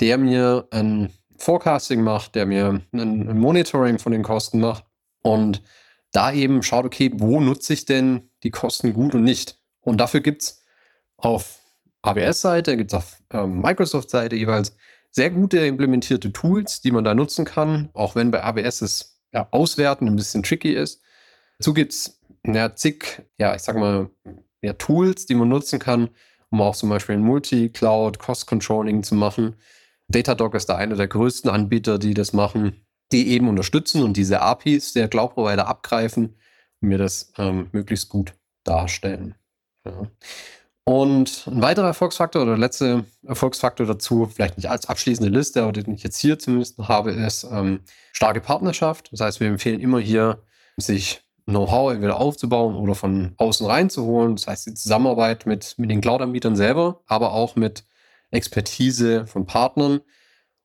der 0.00 0.18
mir 0.18 0.66
ein 0.70 1.12
Forecasting 1.38 2.02
macht, 2.02 2.34
der 2.34 2.46
mir 2.46 2.80
ein, 2.92 3.38
Monitoring 3.38 3.98
von 3.98 4.12
den 4.12 4.22
Kosten 4.22 4.60
macht 4.60 4.84
und 5.22 5.62
da 6.12 6.32
eben 6.32 6.62
schaut, 6.62 6.84
okay, 6.84 7.10
wo 7.14 7.40
nutze 7.40 7.72
ich 7.72 7.84
denn 7.84 8.30
die 8.42 8.50
Kosten 8.50 8.92
gut 8.94 9.14
und 9.14 9.24
nicht? 9.24 9.58
Und 9.80 9.98
dafür 9.98 10.20
gibt 10.20 10.42
es 10.42 10.64
auf 11.16 11.60
AWS-Seite, 12.02 12.76
gibt 12.76 12.92
es 12.92 12.94
auf 12.94 13.18
ähm, 13.30 13.60
Microsoft-Seite 13.60 14.36
jeweils 14.36 14.76
sehr 15.10 15.30
gute 15.30 15.58
implementierte 15.58 16.32
Tools, 16.32 16.80
die 16.80 16.90
man 16.90 17.04
da 17.04 17.14
nutzen 17.14 17.44
kann, 17.44 17.90
auch 17.94 18.14
wenn 18.14 18.30
bei 18.30 18.44
AWS 18.44 18.82
es 18.82 19.20
ja, 19.32 19.48
Auswerten 19.50 20.06
ein 20.06 20.16
bisschen 20.16 20.42
tricky 20.42 20.72
ist. 20.72 21.02
Dazu 21.58 21.74
gibt 21.74 21.92
es 21.92 22.20
ja, 22.46 22.74
zig, 22.74 23.22
ja, 23.38 23.54
ich 23.54 23.62
sag 23.62 23.76
mal, 23.76 24.10
ja, 24.62 24.72
Tools, 24.74 25.26
die 25.26 25.34
man 25.34 25.48
nutzen 25.48 25.78
kann, 25.78 26.10
um 26.50 26.60
auch 26.60 26.76
zum 26.76 26.88
Beispiel 26.88 27.16
ein 27.16 27.22
Multi-Cloud 27.22 28.18
Cost 28.18 28.46
Controlling 28.46 29.02
zu 29.02 29.14
machen. 29.14 29.56
Datadog 30.08 30.54
ist 30.54 30.68
da 30.68 30.76
einer 30.76 30.96
der 30.96 31.08
größten 31.08 31.50
Anbieter, 31.50 31.98
die 31.98 32.14
das 32.14 32.32
machen, 32.32 32.86
die 33.12 33.28
eben 33.28 33.48
unterstützen 33.48 34.02
und 34.02 34.16
diese 34.16 34.40
APIs 34.40 34.92
der 34.92 35.08
Cloud-Provider 35.08 35.66
abgreifen 35.66 36.36
und 36.80 36.88
mir 36.88 36.98
das 36.98 37.32
ähm, 37.38 37.68
möglichst 37.72 38.08
gut 38.08 38.34
darstellen. 38.64 39.34
Ja. 39.84 40.10
Und 40.88 41.48
ein 41.48 41.62
weiterer 41.62 41.88
Erfolgsfaktor 41.88 42.42
oder 42.42 42.52
der 42.52 42.60
letzte 42.60 43.04
Erfolgsfaktor 43.24 43.86
dazu, 43.86 44.30
vielleicht 44.32 44.56
nicht 44.56 44.70
als 44.70 44.88
abschließende 44.88 45.36
Liste, 45.36 45.62
aber 45.62 45.72
den 45.72 45.92
ich 45.92 46.04
jetzt 46.04 46.18
hier 46.18 46.38
zumindest 46.38 46.78
habe, 46.78 47.10
ist 47.10 47.44
ähm, 47.50 47.80
starke 48.12 48.40
Partnerschaft. 48.40 49.12
Das 49.12 49.20
heißt, 49.20 49.40
wir 49.40 49.48
empfehlen 49.48 49.80
immer 49.80 49.98
hier, 49.98 50.42
sich 50.76 51.22
Know-how 51.46 51.92
entweder 51.92 52.18
aufzubauen 52.18 52.76
oder 52.76 52.94
von 52.94 53.34
außen 53.36 53.66
reinzuholen. 53.66 54.36
Das 54.36 54.46
heißt, 54.46 54.66
die 54.66 54.74
Zusammenarbeit 54.74 55.46
mit, 55.46 55.74
mit 55.76 55.90
den 55.90 56.00
Cloud-Anbietern 56.00 56.54
selber, 56.54 57.02
aber 57.06 57.32
auch 57.32 57.56
mit 57.56 57.84
Expertise 58.30 59.26
von 59.26 59.46
Partnern. 59.46 60.00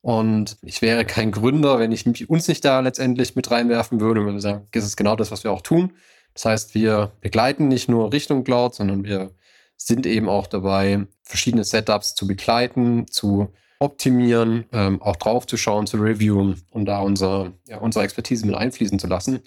Und 0.02 0.58
ich 0.64 0.82
wäre 0.82 1.06
kein 1.06 1.32
Gründer, 1.32 1.78
wenn 1.80 1.92
ich 1.92 2.30
uns 2.30 2.48
nicht 2.48 2.66
da 2.66 2.80
letztendlich 2.80 3.36
mit 3.36 3.52
reinwerfen 3.52 4.00
würde. 4.00 4.22
Und 4.22 4.40
sagen, 4.40 4.68
das 4.72 4.86
ist 4.86 4.98
genau 4.98 5.16
das, 5.16 5.32
was 5.32 5.44
wir 5.44 5.52
auch 5.52 5.62
tun. 5.62 5.94
Das 6.34 6.46
heißt, 6.46 6.76
wir 6.76 7.12
begleiten 7.22 7.68
nicht 7.68 7.90
nur 7.90 8.12
Richtung 8.12 8.44
Cloud, 8.44 8.76
sondern 8.76 9.04
wir 9.04 9.32
sind 9.78 10.06
eben 10.06 10.30
auch 10.30 10.48
dabei, 10.48 11.08
verschiedene 11.24 11.64
Setups 11.64 12.16
zu 12.16 12.28
begleiten, 12.28 13.08
zu 13.08 13.54
optimieren, 13.80 14.66
ähm, 14.72 15.02
auch 15.02 15.16
drauf 15.16 15.48
zu 15.48 15.56
reviewen 15.58 16.62
und 16.70 16.86
da 16.86 17.00
unser, 17.00 17.54
ja, 17.68 17.80
unsere 17.80 18.06
Expertise 18.06 18.46
mit 18.46 18.56
einfließen 18.56 19.00
zu 19.00 19.08
lassen. 19.08 19.40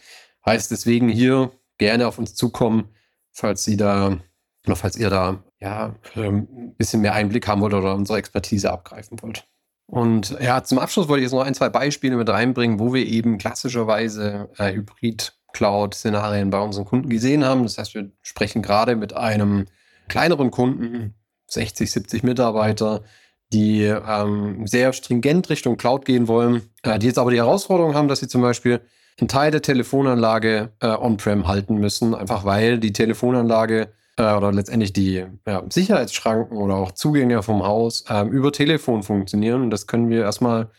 Heißt 0.45 0.71
deswegen 0.71 1.09
hier 1.09 1.53
gerne 1.79 2.09
auf 2.09 2.19
uns 2.19 2.35
zukommen, 2.35 2.89
falls 3.31 3.65
Sie 3.65 3.77
da 3.77 4.19
oder 4.67 4.77
falls 4.77 4.97
ihr 4.97 5.11
da 5.11 5.45
ja 5.65 5.95
ähm, 6.15 6.47
ein 6.57 6.75
bisschen 6.77 7.01
mehr 7.01 7.15
Einblick 7.15 7.49
haben 7.49 7.61
wollt 7.61 7.75
oder 7.75 7.95
unsere 7.95 8.19
Expertise 8.19 8.71
abgreifen 8.71 9.21
wollt. 9.23 9.47
Und 9.87 10.37
ja, 10.41 10.63
zum 10.63 10.79
Abschluss 10.79 11.09
wollte 11.09 11.21
ich 11.21 11.25
jetzt 11.25 11.33
noch 11.33 11.45
ein, 11.45 11.55
zwei 11.55 11.69
Beispiele 11.69 12.17
mit 12.17 12.29
reinbringen, 12.29 12.79
wo 12.79 12.95
wir 12.95 13.07
eben 13.07 13.39
klassischerweise 13.39 14.49
äh, 14.57 14.73
Hybrid-Cloud-Szenarien 14.73 16.51
bei 16.51 16.61
unseren 16.61 16.85
Kunden 16.85 17.09
gesehen 17.09 17.45
haben. 17.45 17.65
Das 17.65 17.79
heißt, 17.79 17.95
wir 17.95 18.11
sprechen 18.23 18.63
gerade 18.63 18.97
mit 18.97 19.15
einem 19.15 19.67
kleineren 20.09 20.51
Kunden, 20.51 21.15
60, 21.49 21.91
70 21.91 22.23
Mitarbeiter, 22.23 23.03
die 23.53 23.83
ähm, 23.83 24.67
sehr 24.67 24.93
stringent 24.93 25.49
Richtung 25.51 25.77
Cloud 25.77 26.05
gehen 26.05 26.29
wollen, 26.29 26.63
äh, 26.83 26.99
die 26.99 27.07
jetzt 27.07 27.19
aber 27.19 27.31
die 27.31 27.37
Herausforderung 27.39 27.95
haben, 27.95 28.09
dass 28.09 28.21
sie 28.21 28.29
zum 28.29 28.43
Beispiel 28.43 28.81
einen 29.21 29.29
Teil 29.29 29.51
der 29.51 29.63
Telefonanlage 29.63 30.73
äh, 30.81 30.89
on-prem 30.89 31.47
halten 31.47 31.77
müssen, 31.77 32.15
einfach 32.15 32.45
weil 32.45 32.79
die 32.79 32.93
Telefonanlage 32.93 33.93
äh, 34.17 34.35
oder 34.35 34.53
letztendlich 34.53 34.93
die 34.93 35.25
ja, 35.47 35.65
Sicherheitsschranken 35.69 36.57
oder 36.57 36.77
auch 36.77 36.93
Zugänge 36.93 37.43
vom 37.43 37.65
Haus 37.65 38.05
ähm, 38.09 38.29
über 38.31 38.53
Telefon 38.53 39.03
funktionieren. 39.03 39.63
Und 39.63 39.71
das 39.71 39.87
können 39.87 40.09
wir 40.09 40.23
erstmal 40.23 40.71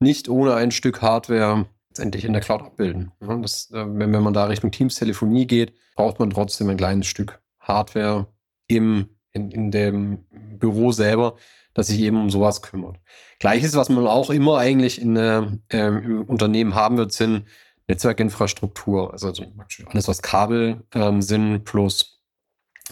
nicht 0.00 0.28
ohne 0.28 0.54
ein 0.54 0.70
Stück 0.70 1.02
Hardware 1.02 1.66
letztendlich 1.88 2.24
in 2.24 2.32
der 2.32 2.42
Cloud 2.42 2.62
abbilden. 2.62 3.12
Das, 3.20 3.70
äh, 3.70 3.84
wenn, 3.86 4.12
wenn 4.12 4.22
man 4.22 4.34
da 4.34 4.44
Richtung 4.46 4.70
Teams-Telefonie 4.70 5.46
geht, 5.46 5.74
braucht 5.96 6.18
man 6.18 6.30
trotzdem 6.30 6.68
ein 6.68 6.76
kleines 6.76 7.06
Stück 7.06 7.40
Hardware, 7.60 8.26
im, 8.66 9.08
in, 9.32 9.50
in 9.50 9.70
dem 9.70 10.24
Büro 10.30 10.92
selber, 10.92 11.36
das 11.74 11.88
sich 11.88 12.00
eben 12.00 12.16
um 12.16 12.30
sowas 12.30 12.62
kümmert. 12.62 12.98
Gleiches, 13.38 13.74
was 13.74 13.88
man 13.88 14.06
auch 14.06 14.30
immer 14.30 14.58
eigentlich 14.58 15.00
in, 15.00 15.16
äh, 15.16 15.42
im 15.68 16.22
Unternehmen 16.22 16.74
haben 16.74 16.96
wird, 16.96 17.12
sind 17.12 17.44
Netzwerkinfrastruktur, 17.88 19.12
also 19.12 19.32
alles, 19.86 20.08
was 20.08 20.22
Kabel 20.22 20.84
ähm, 20.94 21.20
sind, 21.20 21.64
plus 21.64 22.13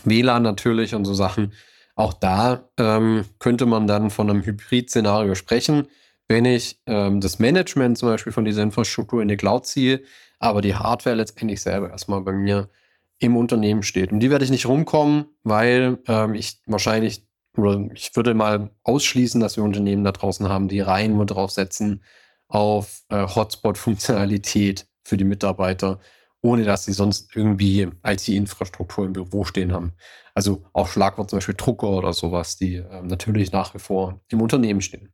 WLAN 0.04 0.42
natürlich 0.42 0.94
und 0.94 1.04
so 1.04 1.14
Sachen. 1.14 1.52
Auch 1.94 2.14
da 2.14 2.68
ähm, 2.78 3.24
könnte 3.38 3.66
man 3.66 3.86
dann 3.86 4.10
von 4.10 4.30
einem 4.30 4.44
Hybrid-Szenario 4.44 5.34
sprechen, 5.34 5.88
wenn 6.28 6.44
ich 6.44 6.80
ähm, 6.86 7.20
das 7.20 7.38
Management 7.38 7.98
zum 7.98 8.08
Beispiel 8.08 8.32
von 8.32 8.44
dieser 8.44 8.62
Infrastruktur 8.62 9.20
in 9.20 9.28
die 9.28 9.36
Cloud 9.36 9.66
ziehe, 9.66 10.02
aber 10.38 10.62
die 10.62 10.74
Hardware 10.74 11.16
letztendlich 11.16 11.60
selber 11.60 11.90
erstmal 11.90 12.22
bei 12.22 12.32
mir 12.32 12.70
im 13.18 13.36
Unternehmen 13.36 13.82
steht. 13.82 14.10
Und 14.10 14.20
die 14.20 14.30
werde 14.30 14.44
ich 14.44 14.50
nicht 14.50 14.66
rumkommen, 14.66 15.26
weil 15.44 15.98
ähm, 16.08 16.34
ich 16.34 16.60
wahrscheinlich, 16.66 17.26
oder 17.56 17.80
ich 17.94 18.16
würde 18.16 18.34
mal 18.34 18.70
ausschließen, 18.82 19.40
dass 19.40 19.56
wir 19.56 19.64
Unternehmen 19.64 20.02
da 20.02 20.12
draußen 20.12 20.48
haben, 20.48 20.68
die 20.68 20.80
rein 20.80 21.14
nur 21.14 21.26
drauf 21.26 21.50
setzen 21.50 22.02
auf 22.48 23.02
äh, 23.10 23.26
Hotspot-Funktionalität 23.26 24.86
für 25.04 25.16
die 25.16 25.24
Mitarbeiter, 25.24 26.00
ohne 26.42 26.64
dass 26.64 26.84
sie 26.84 26.92
sonst 26.92 27.34
irgendwie 27.34 27.88
IT-Infrastruktur 28.04 29.06
im 29.06 29.12
Büro 29.12 29.44
stehen 29.44 29.72
haben. 29.72 29.92
Also 30.34 30.64
auch 30.72 30.88
Schlagwort 30.88 31.30
zum 31.30 31.38
Beispiel 31.38 31.54
Drucker 31.54 31.88
oder 31.88 32.12
sowas, 32.12 32.56
die 32.56 32.76
ähm, 32.76 33.06
natürlich 33.06 33.52
nach 33.52 33.74
wie 33.74 33.78
vor 33.78 34.20
im 34.28 34.42
Unternehmen 34.42 34.80
stehen. 34.80 35.12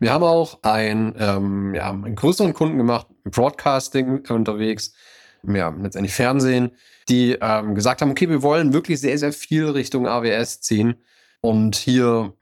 Wir 0.00 0.12
haben 0.12 0.24
auch 0.24 0.58
ein, 0.62 1.14
ähm, 1.18 1.74
ja, 1.74 1.90
einen 1.90 2.16
größeren 2.16 2.54
Kunden 2.54 2.76
gemacht, 2.76 3.06
Broadcasting 3.24 4.26
unterwegs, 4.28 4.94
ja, 5.46 5.68
letztendlich 5.68 6.14
Fernsehen, 6.14 6.72
die 7.08 7.38
ähm, 7.40 7.74
gesagt 7.74 8.00
haben, 8.02 8.10
okay, 8.10 8.28
wir 8.28 8.42
wollen 8.42 8.72
wirklich 8.72 9.00
sehr, 9.00 9.18
sehr 9.18 9.32
viel 9.32 9.66
Richtung 9.66 10.08
AWS 10.08 10.60
ziehen 10.60 10.96
und 11.44 11.76
hier 11.76 12.32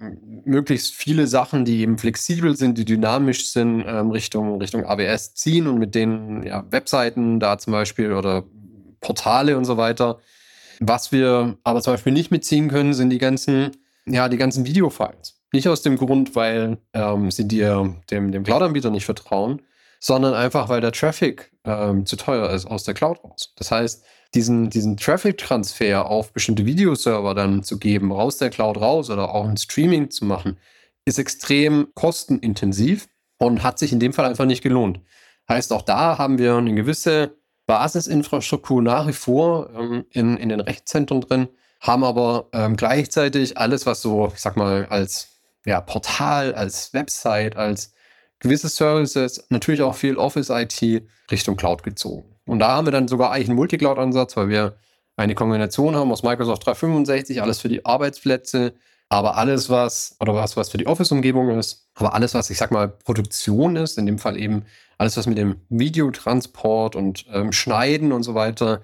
möglichst 0.45 0.95
viele 0.95 1.27
Sachen, 1.27 1.65
die 1.65 1.81
eben 1.81 1.99
flexibel 1.99 2.57
sind, 2.57 2.79
die 2.79 2.85
dynamisch 2.85 3.51
sind, 3.51 3.85
ähm, 3.85 4.13
Richtung, 4.13 4.61
Richtung 4.61 4.87
AWS 4.87 5.35
ziehen 5.35 5.67
und 5.67 5.81
mit 5.81 5.97
den 5.97 6.45
ja, 6.45 6.65
Webseiten 6.71 7.41
da 7.41 7.59
zum 7.59 7.73
Beispiel 7.73 8.13
oder 8.13 8.45
Portale 9.01 9.59
und 9.59 9.65
so 9.65 9.77
weiter. 9.77 10.21
Was 10.79 11.11
wir 11.11 11.57
aber 11.65 11.83
zum 11.83 11.95
Beispiel 11.95 12.13
nicht 12.13 12.31
mitziehen 12.31 12.69
können, 12.69 12.95
sind 12.95 13.11
die 13.11 13.19
ganzen, 13.19 13.73
ja, 14.07 14.29
die 14.29 14.37
ganzen 14.37 14.67
Videofiles. 14.67 15.35
Nicht 15.53 15.67
aus 15.67 15.83
dem 15.83 15.97
Grund, 15.97 16.37
weil 16.37 16.79
ähm, 16.93 17.33
sie 17.33 17.49
dir 17.49 17.97
dem, 18.09 18.31
dem 18.31 18.45
Cloud-Anbieter 18.45 18.91
nicht 18.91 19.07
vertrauen, 19.07 19.63
sondern 19.99 20.35
einfach, 20.35 20.69
weil 20.69 20.81
der 20.81 20.93
Traffic 20.93 21.51
ähm, 21.65 22.07
zu 22.07 22.15
teuer 22.15 22.51
ist 22.51 22.67
aus 22.67 22.85
der 22.85 22.95
Cloud 22.95 23.19
raus. 23.25 23.53
Das 23.57 23.73
heißt, 23.73 24.05
diesen, 24.35 24.71
diesen 24.71 24.97
Traffic-Transfer 24.97 26.07
auf 26.07 26.33
bestimmte 26.33 26.65
Videoserver 26.65 27.35
dann 27.35 27.63
zu 27.63 27.79
geben, 27.79 28.13
raus 28.13 28.39
der 28.39 28.51
Cloud 28.51 28.81
raus 28.81 29.11
oder 29.11 29.35
auch 29.35 29.47
ein 29.47 29.57
Streaming 29.57 30.11
zu 30.11 30.25
machen, 30.25 30.59
ist 31.05 31.19
extrem 31.19 31.89
kostenintensiv 31.95 33.09
und 33.39 33.63
hat 33.63 33.79
sich 33.79 33.93
in 33.93 34.01
dem 34.01 34.13
Fall 34.13 34.27
einfach 34.27 34.45
nicht 34.45 34.63
gelohnt. 34.63 35.01
Heißt, 35.49 35.73
auch 35.73 35.83
da 35.83 36.19
haben 36.19 36.39
wir 36.39 36.57
eine 36.57 36.75
gewisse 36.75 37.37
Basisinfrastruktur 37.67 38.83
nach 38.83 39.07
wie 39.07 39.13
vor 39.13 39.71
ähm, 39.75 40.05
in, 40.11 40.37
in 40.37 40.49
den 40.49 40.61
Rechtszentren 40.61 41.21
drin, 41.21 41.49
haben 41.81 42.05
aber 42.05 42.49
ähm, 42.53 42.77
gleichzeitig 42.77 43.59
alles, 43.59 43.87
was 43.87 44.03
so, 44.03 44.31
ich 44.33 44.41
sag 44.41 44.57
mal, 44.57 44.87
als 44.87 45.29
ja, 45.67 45.81
Portal, 45.81 46.55
als 46.55 46.93
Website, 46.95 47.57
als 47.57 47.93
gewisse 48.39 48.69
Services, 48.69 49.45
natürlich 49.49 49.83
auch 49.83 49.95
viel 49.95 50.17
Office-IT 50.17 51.07
Richtung 51.31 51.57
Cloud 51.57 51.83
gezogen. 51.83 52.32
Und 52.47 52.59
da 52.59 52.69
haben 52.69 52.87
wir 52.87 52.93
dann 52.93 53.09
sogar 53.09 53.31
eigentlich 53.31 53.49
einen 53.49 53.57
Multicloud-Ansatz, 53.57 54.37
weil 54.37 54.49
wir 54.49 54.77
eine 55.17 55.35
Kombination 55.35 55.95
haben 55.95 56.11
aus 56.11 56.23
Microsoft 56.23 56.67
365, 56.67 57.43
alles 57.43 57.61
für 57.61 57.69
die 57.69 57.85
Arbeitsplätze, 57.85 58.75
aber 59.09 59.37
alles, 59.37 59.69
was, 59.69 60.17
oder 60.21 60.35
was, 60.35 60.57
was 60.57 60.71
für 60.71 60.79
die 60.79 60.87
Office-Umgebung 60.87 61.51
ist, 61.59 61.89
aber 61.95 62.15
alles, 62.15 62.35
was, 62.35 62.49
ich 62.51 62.57
sag 62.57 62.71
mal, 62.71 62.89
Produktion 62.89 63.77
ist, 63.77 63.99
in 63.99 64.07
dem 64.07 64.19
Fall 64.19 64.39
eben 64.39 64.65
alles, 64.97 65.17
was 65.17 65.27
mit 65.27 65.37
dem 65.37 65.57
Videotransport 65.69 66.97
und 66.97 67.27
ähm, 67.31 67.53
Schneiden 67.53 68.13
und 68.13 68.23
so 68.23 68.35
weiter, 68.35 68.81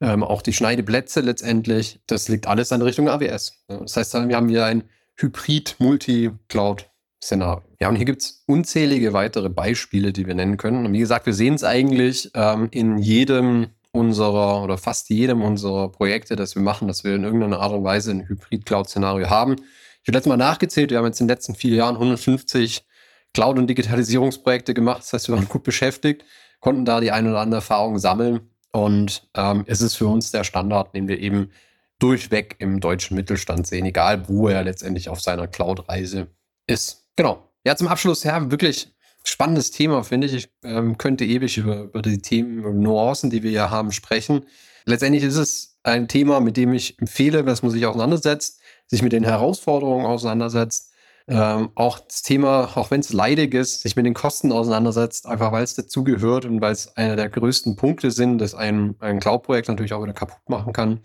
ähm, 0.00 0.22
auch 0.22 0.42
die 0.42 0.52
Schneideplätze 0.52 1.20
letztendlich, 1.20 2.00
das 2.06 2.28
liegt 2.28 2.46
alles 2.46 2.70
in 2.70 2.82
Richtung 2.82 3.08
AWS. 3.08 3.64
Das 3.68 3.96
heißt, 3.96 4.14
wir 4.14 4.36
haben 4.36 4.48
hier 4.48 4.64
ein 4.64 4.84
Hybrid-Multi-Cloud 5.16 6.88
Szenario. 7.22 7.64
Ja, 7.80 7.88
und 7.88 7.96
hier 7.96 8.04
gibt 8.04 8.22
es 8.22 8.44
unzählige 8.46 9.12
weitere 9.12 9.48
Beispiele, 9.48 10.12
die 10.12 10.26
wir 10.26 10.34
nennen 10.34 10.56
können. 10.56 10.86
Und 10.86 10.92
wie 10.92 10.98
gesagt, 10.98 11.26
wir 11.26 11.34
sehen 11.34 11.54
es 11.54 11.64
eigentlich 11.64 12.30
ähm, 12.34 12.68
in 12.70 12.98
jedem 12.98 13.68
unserer 13.92 14.62
oder 14.62 14.78
fast 14.78 15.08
jedem 15.08 15.42
unserer 15.42 15.90
Projekte, 15.90 16.36
das 16.36 16.54
wir 16.54 16.62
machen, 16.62 16.86
dass 16.86 17.04
wir 17.04 17.14
in 17.14 17.24
irgendeiner 17.24 17.60
Art 17.60 17.72
und 17.72 17.84
Weise 17.84 18.10
ein 18.10 18.28
Hybrid-Cloud-Szenario 18.28 19.30
haben. 19.30 19.56
Ich 20.02 20.08
habe 20.08 20.18
letztes 20.18 20.28
Mal 20.28 20.36
nachgezählt, 20.36 20.90
wir 20.90 20.98
haben 20.98 21.06
jetzt 21.06 21.20
in 21.20 21.26
den 21.26 21.34
letzten 21.34 21.54
vier 21.54 21.74
Jahren 21.74 21.96
150 21.96 22.84
Cloud- 23.32 23.58
und 23.58 23.66
Digitalisierungsprojekte 23.66 24.74
gemacht. 24.74 25.00
Das 25.00 25.12
heißt, 25.12 25.28
wir 25.28 25.34
waren 25.34 25.48
gut 25.48 25.62
beschäftigt, 25.62 26.24
konnten 26.60 26.84
da 26.84 27.00
die 27.00 27.10
eine 27.10 27.30
oder 27.30 27.40
andere 27.40 27.58
Erfahrung 27.58 27.98
sammeln. 27.98 28.50
Und 28.72 29.28
ähm, 29.34 29.64
es 29.66 29.80
ist 29.80 29.94
für 29.94 30.06
uns 30.06 30.30
der 30.30 30.44
Standard, 30.44 30.94
den 30.94 31.08
wir 31.08 31.18
eben 31.18 31.50
durchweg 31.98 32.56
im 32.58 32.80
deutschen 32.80 33.16
Mittelstand 33.16 33.66
sehen, 33.66 33.86
egal 33.86 34.28
wo 34.28 34.48
er 34.48 34.62
letztendlich 34.62 35.08
auf 35.08 35.20
seiner 35.20 35.46
Cloud-Reise 35.46 36.28
ist. 36.66 37.05
Genau. 37.16 37.50
Ja, 37.64 37.74
zum 37.76 37.88
Abschluss, 37.88 38.22
ja, 38.22 38.50
wirklich 38.50 38.94
spannendes 39.24 39.70
Thema, 39.70 40.04
finde 40.04 40.28
ich. 40.28 40.34
Ich 40.34 40.48
ähm, 40.62 40.98
könnte 40.98 41.24
ewig 41.24 41.56
über, 41.58 41.82
über 41.82 42.02
die 42.02 42.18
Themen, 42.18 42.58
über 42.58 42.70
Nuancen, 42.72 43.30
die 43.30 43.42
wir 43.42 43.50
hier 43.50 43.70
haben, 43.70 43.90
sprechen. 43.90 44.46
Letztendlich 44.84 45.24
ist 45.24 45.36
es 45.36 45.78
ein 45.82 46.06
Thema, 46.06 46.40
mit 46.40 46.56
dem 46.56 46.72
ich 46.72 46.98
empfehle, 47.00 47.42
dass 47.42 47.62
man 47.62 47.72
sich 47.72 47.86
auseinandersetzt, 47.86 48.60
sich 48.86 49.02
mit 49.02 49.12
den 49.12 49.24
Herausforderungen 49.24 50.06
auseinandersetzt. 50.06 50.92
Ähm, 51.28 51.70
auch 51.74 51.98
das 51.98 52.22
Thema, 52.22 52.70
auch 52.76 52.92
wenn 52.92 53.00
es 53.00 53.12
leidig 53.12 53.52
ist, 53.52 53.82
sich 53.82 53.96
mit 53.96 54.06
den 54.06 54.14
Kosten 54.14 54.52
auseinandersetzt, 54.52 55.26
einfach 55.26 55.50
weil 55.50 55.64
es 55.64 55.74
dazugehört 55.74 56.44
und 56.44 56.60
weil 56.60 56.72
es 56.72 56.96
einer 56.96 57.16
der 57.16 57.28
größten 57.28 57.74
Punkte 57.74 58.12
sind, 58.12 58.38
das 58.38 58.54
ein, 58.54 58.94
ein 59.00 59.18
Cloud-Projekt 59.18 59.68
natürlich 59.68 59.92
auch 59.92 60.04
wieder 60.04 60.12
kaputt 60.12 60.48
machen 60.48 60.72
kann. 60.72 61.00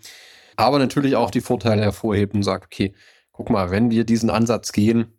Aber 0.54 0.78
natürlich 0.78 1.16
auch 1.16 1.32
die 1.32 1.40
Vorteile 1.40 1.82
hervorhebt 1.82 2.34
und 2.34 2.44
sagt, 2.44 2.66
okay, 2.66 2.94
guck 3.32 3.50
mal, 3.50 3.72
wenn 3.72 3.90
wir 3.90 4.04
diesen 4.04 4.30
Ansatz 4.30 4.70
gehen, 4.70 5.12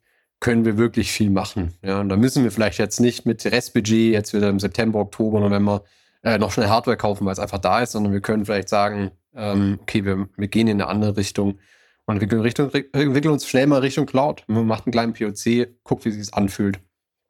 können 0.44 0.66
wir 0.66 0.78
wirklich 0.78 1.10
viel 1.10 1.30
machen. 1.30 1.74
Ja, 1.82 2.02
und 2.02 2.10
da 2.10 2.18
müssen 2.18 2.44
wir 2.44 2.52
vielleicht 2.52 2.78
jetzt 2.78 3.00
nicht 3.00 3.26
mit 3.26 3.46
Restbudget 3.46 4.12
jetzt 4.12 4.34
wieder 4.34 4.50
im 4.50 4.60
September, 4.60 5.00
Oktober, 5.00 5.40
November 5.40 5.84
äh, 6.22 6.38
noch 6.38 6.52
schnell 6.52 6.68
Hardware 6.68 6.98
kaufen, 6.98 7.26
weil 7.26 7.32
es 7.32 7.40
einfach 7.40 7.60
da 7.60 7.82
ist, 7.82 7.94
sondern 7.94 8.12
wir 8.12 8.20
können 8.20 8.46
vielleicht 8.46 8.68
sagen, 8.68 9.12
ähm, 9.34 9.80
okay, 9.82 10.04
wir, 10.04 10.28
wir 10.36 10.48
gehen 10.50 10.68
in 10.68 10.82
eine 10.82 10.90
andere 10.90 11.16
Richtung 11.16 11.60
und 12.06 12.16
entwickeln, 12.16 12.42
Richtung, 12.42 12.70
entwickeln 12.74 13.32
uns 13.32 13.48
schnell 13.48 13.68
mal 13.68 13.80
Richtung 13.80 14.06
Cloud. 14.06 14.44
Man 14.48 14.68
macht 14.68 14.86
einen 14.86 14.92
kleinen 14.92 15.14
POC, 15.14 15.82
guckt, 15.86 16.04
wie 16.04 16.12
sich 16.12 16.22
es 16.22 16.34
anfühlt. 16.34 16.82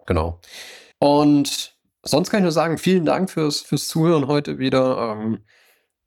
Genau. 0.08 0.42
Und 0.98 1.78
sonst 2.02 2.32
kann 2.32 2.40
ich 2.40 2.44
nur 2.44 2.52
sagen, 2.52 2.80
vielen 2.80 3.06
Dank 3.06 3.30
fürs, 3.30 3.62
fürs 3.62 3.88
Zuhören 3.88 4.26
heute 4.26 4.58
wieder. 4.58 5.20
Ähm, 5.20 5.44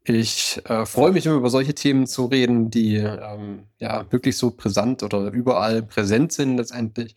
ich 0.08 0.60
äh, 0.68 0.86
freue 0.86 1.12
mich 1.12 1.26
immer 1.26 1.36
über 1.36 1.50
solche 1.50 1.74
Themen 1.74 2.06
zu 2.06 2.26
reden, 2.26 2.70
die 2.70 2.96
ähm, 2.96 3.64
ja 3.78 4.04
wirklich 4.10 4.36
so 4.38 4.50
brisant 4.50 5.02
oder 5.02 5.30
überall 5.30 5.82
präsent 5.82 6.32
sind 6.32 6.56
letztendlich. 6.56 7.16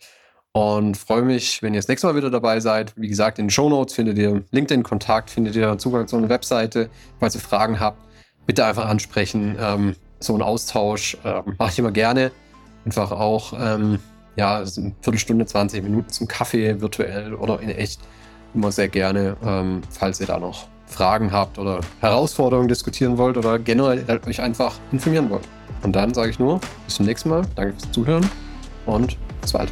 Und 0.52 0.98
freue 0.98 1.22
mich, 1.22 1.62
wenn 1.62 1.76
ihr 1.76 1.80
das 1.80 1.88
nächste 1.88 2.08
Mal 2.08 2.16
wieder 2.16 2.32
dabei 2.32 2.60
seid. 2.60 2.94
Wie 2.98 3.08
gesagt, 3.08 3.38
in 3.38 3.46
den 3.46 3.52
Show 3.52 3.70
Notes 3.70 3.94
findet 3.94 4.18
ihr 4.18 4.44
LinkedIn-Kontakt, 4.50 5.30
findet 5.30 5.56
ihr 5.56 5.78
Zugang 5.78 6.08
zu 6.08 6.18
einer 6.18 6.30
Webseite. 6.30 6.90
Falls 7.20 7.36
ihr 7.36 7.42
Fragen 7.42 7.80
habt, 7.80 8.00
bitte 8.48 8.66
einfach 8.66 8.88
ansprechen. 8.88 9.56
Ähm, 9.60 9.96
so 10.20 10.34
ein 10.34 10.42
Austausch 10.42 11.18
äh, 11.24 11.44
mache 11.60 11.72
ich 11.72 11.80
immer 11.80 11.92
gerne. 11.92 12.32
Einfach 12.84 13.12
auch, 13.12 13.54
ähm, 13.60 14.00
ja, 14.36 14.58
eine 14.58 14.96
Viertelstunde, 15.02 15.46
20 15.46 15.84
Minuten 15.84 16.10
zum 16.10 16.28
Kaffee 16.28 16.82
virtuell 16.82 17.36
oder 17.36 17.60
in 17.60 17.70
echt. 17.70 18.00
Immer 18.56 18.72
sehr 18.72 18.88
gerne, 18.88 19.38
ähm, 19.44 19.82
falls 19.92 20.20
ihr 20.20 20.26
da 20.26 20.40
noch 20.40 20.68
Fragen 20.90 21.32
habt 21.32 21.58
oder 21.58 21.80
Herausforderungen 22.02 22.68
diskutieren 22.68 23.18
wollt 23.18 23.38
oder 23.38 23.60
generell 23.60 24.20
euch 24.28 24.42
einfach 24.42 24.76
informieren 24.92 25.30
wollt. 25.30 25.48
Und 25.84 25.96
dann 25.96 26.14
sage 26.14 26.32
ich 26.32 26.40
nur, 26.40 26.60
bis 26.86 26.96
zum 26.96 27.06
nächsten 27.06 27.30
Mal. 27.30 27.44
Danke 27.56 27.74
fürs 27.74 27.92
Zuhören 27.92 28.30
und 28.86 29.18
bis 29.42 29.54
bald. 29.54 29.70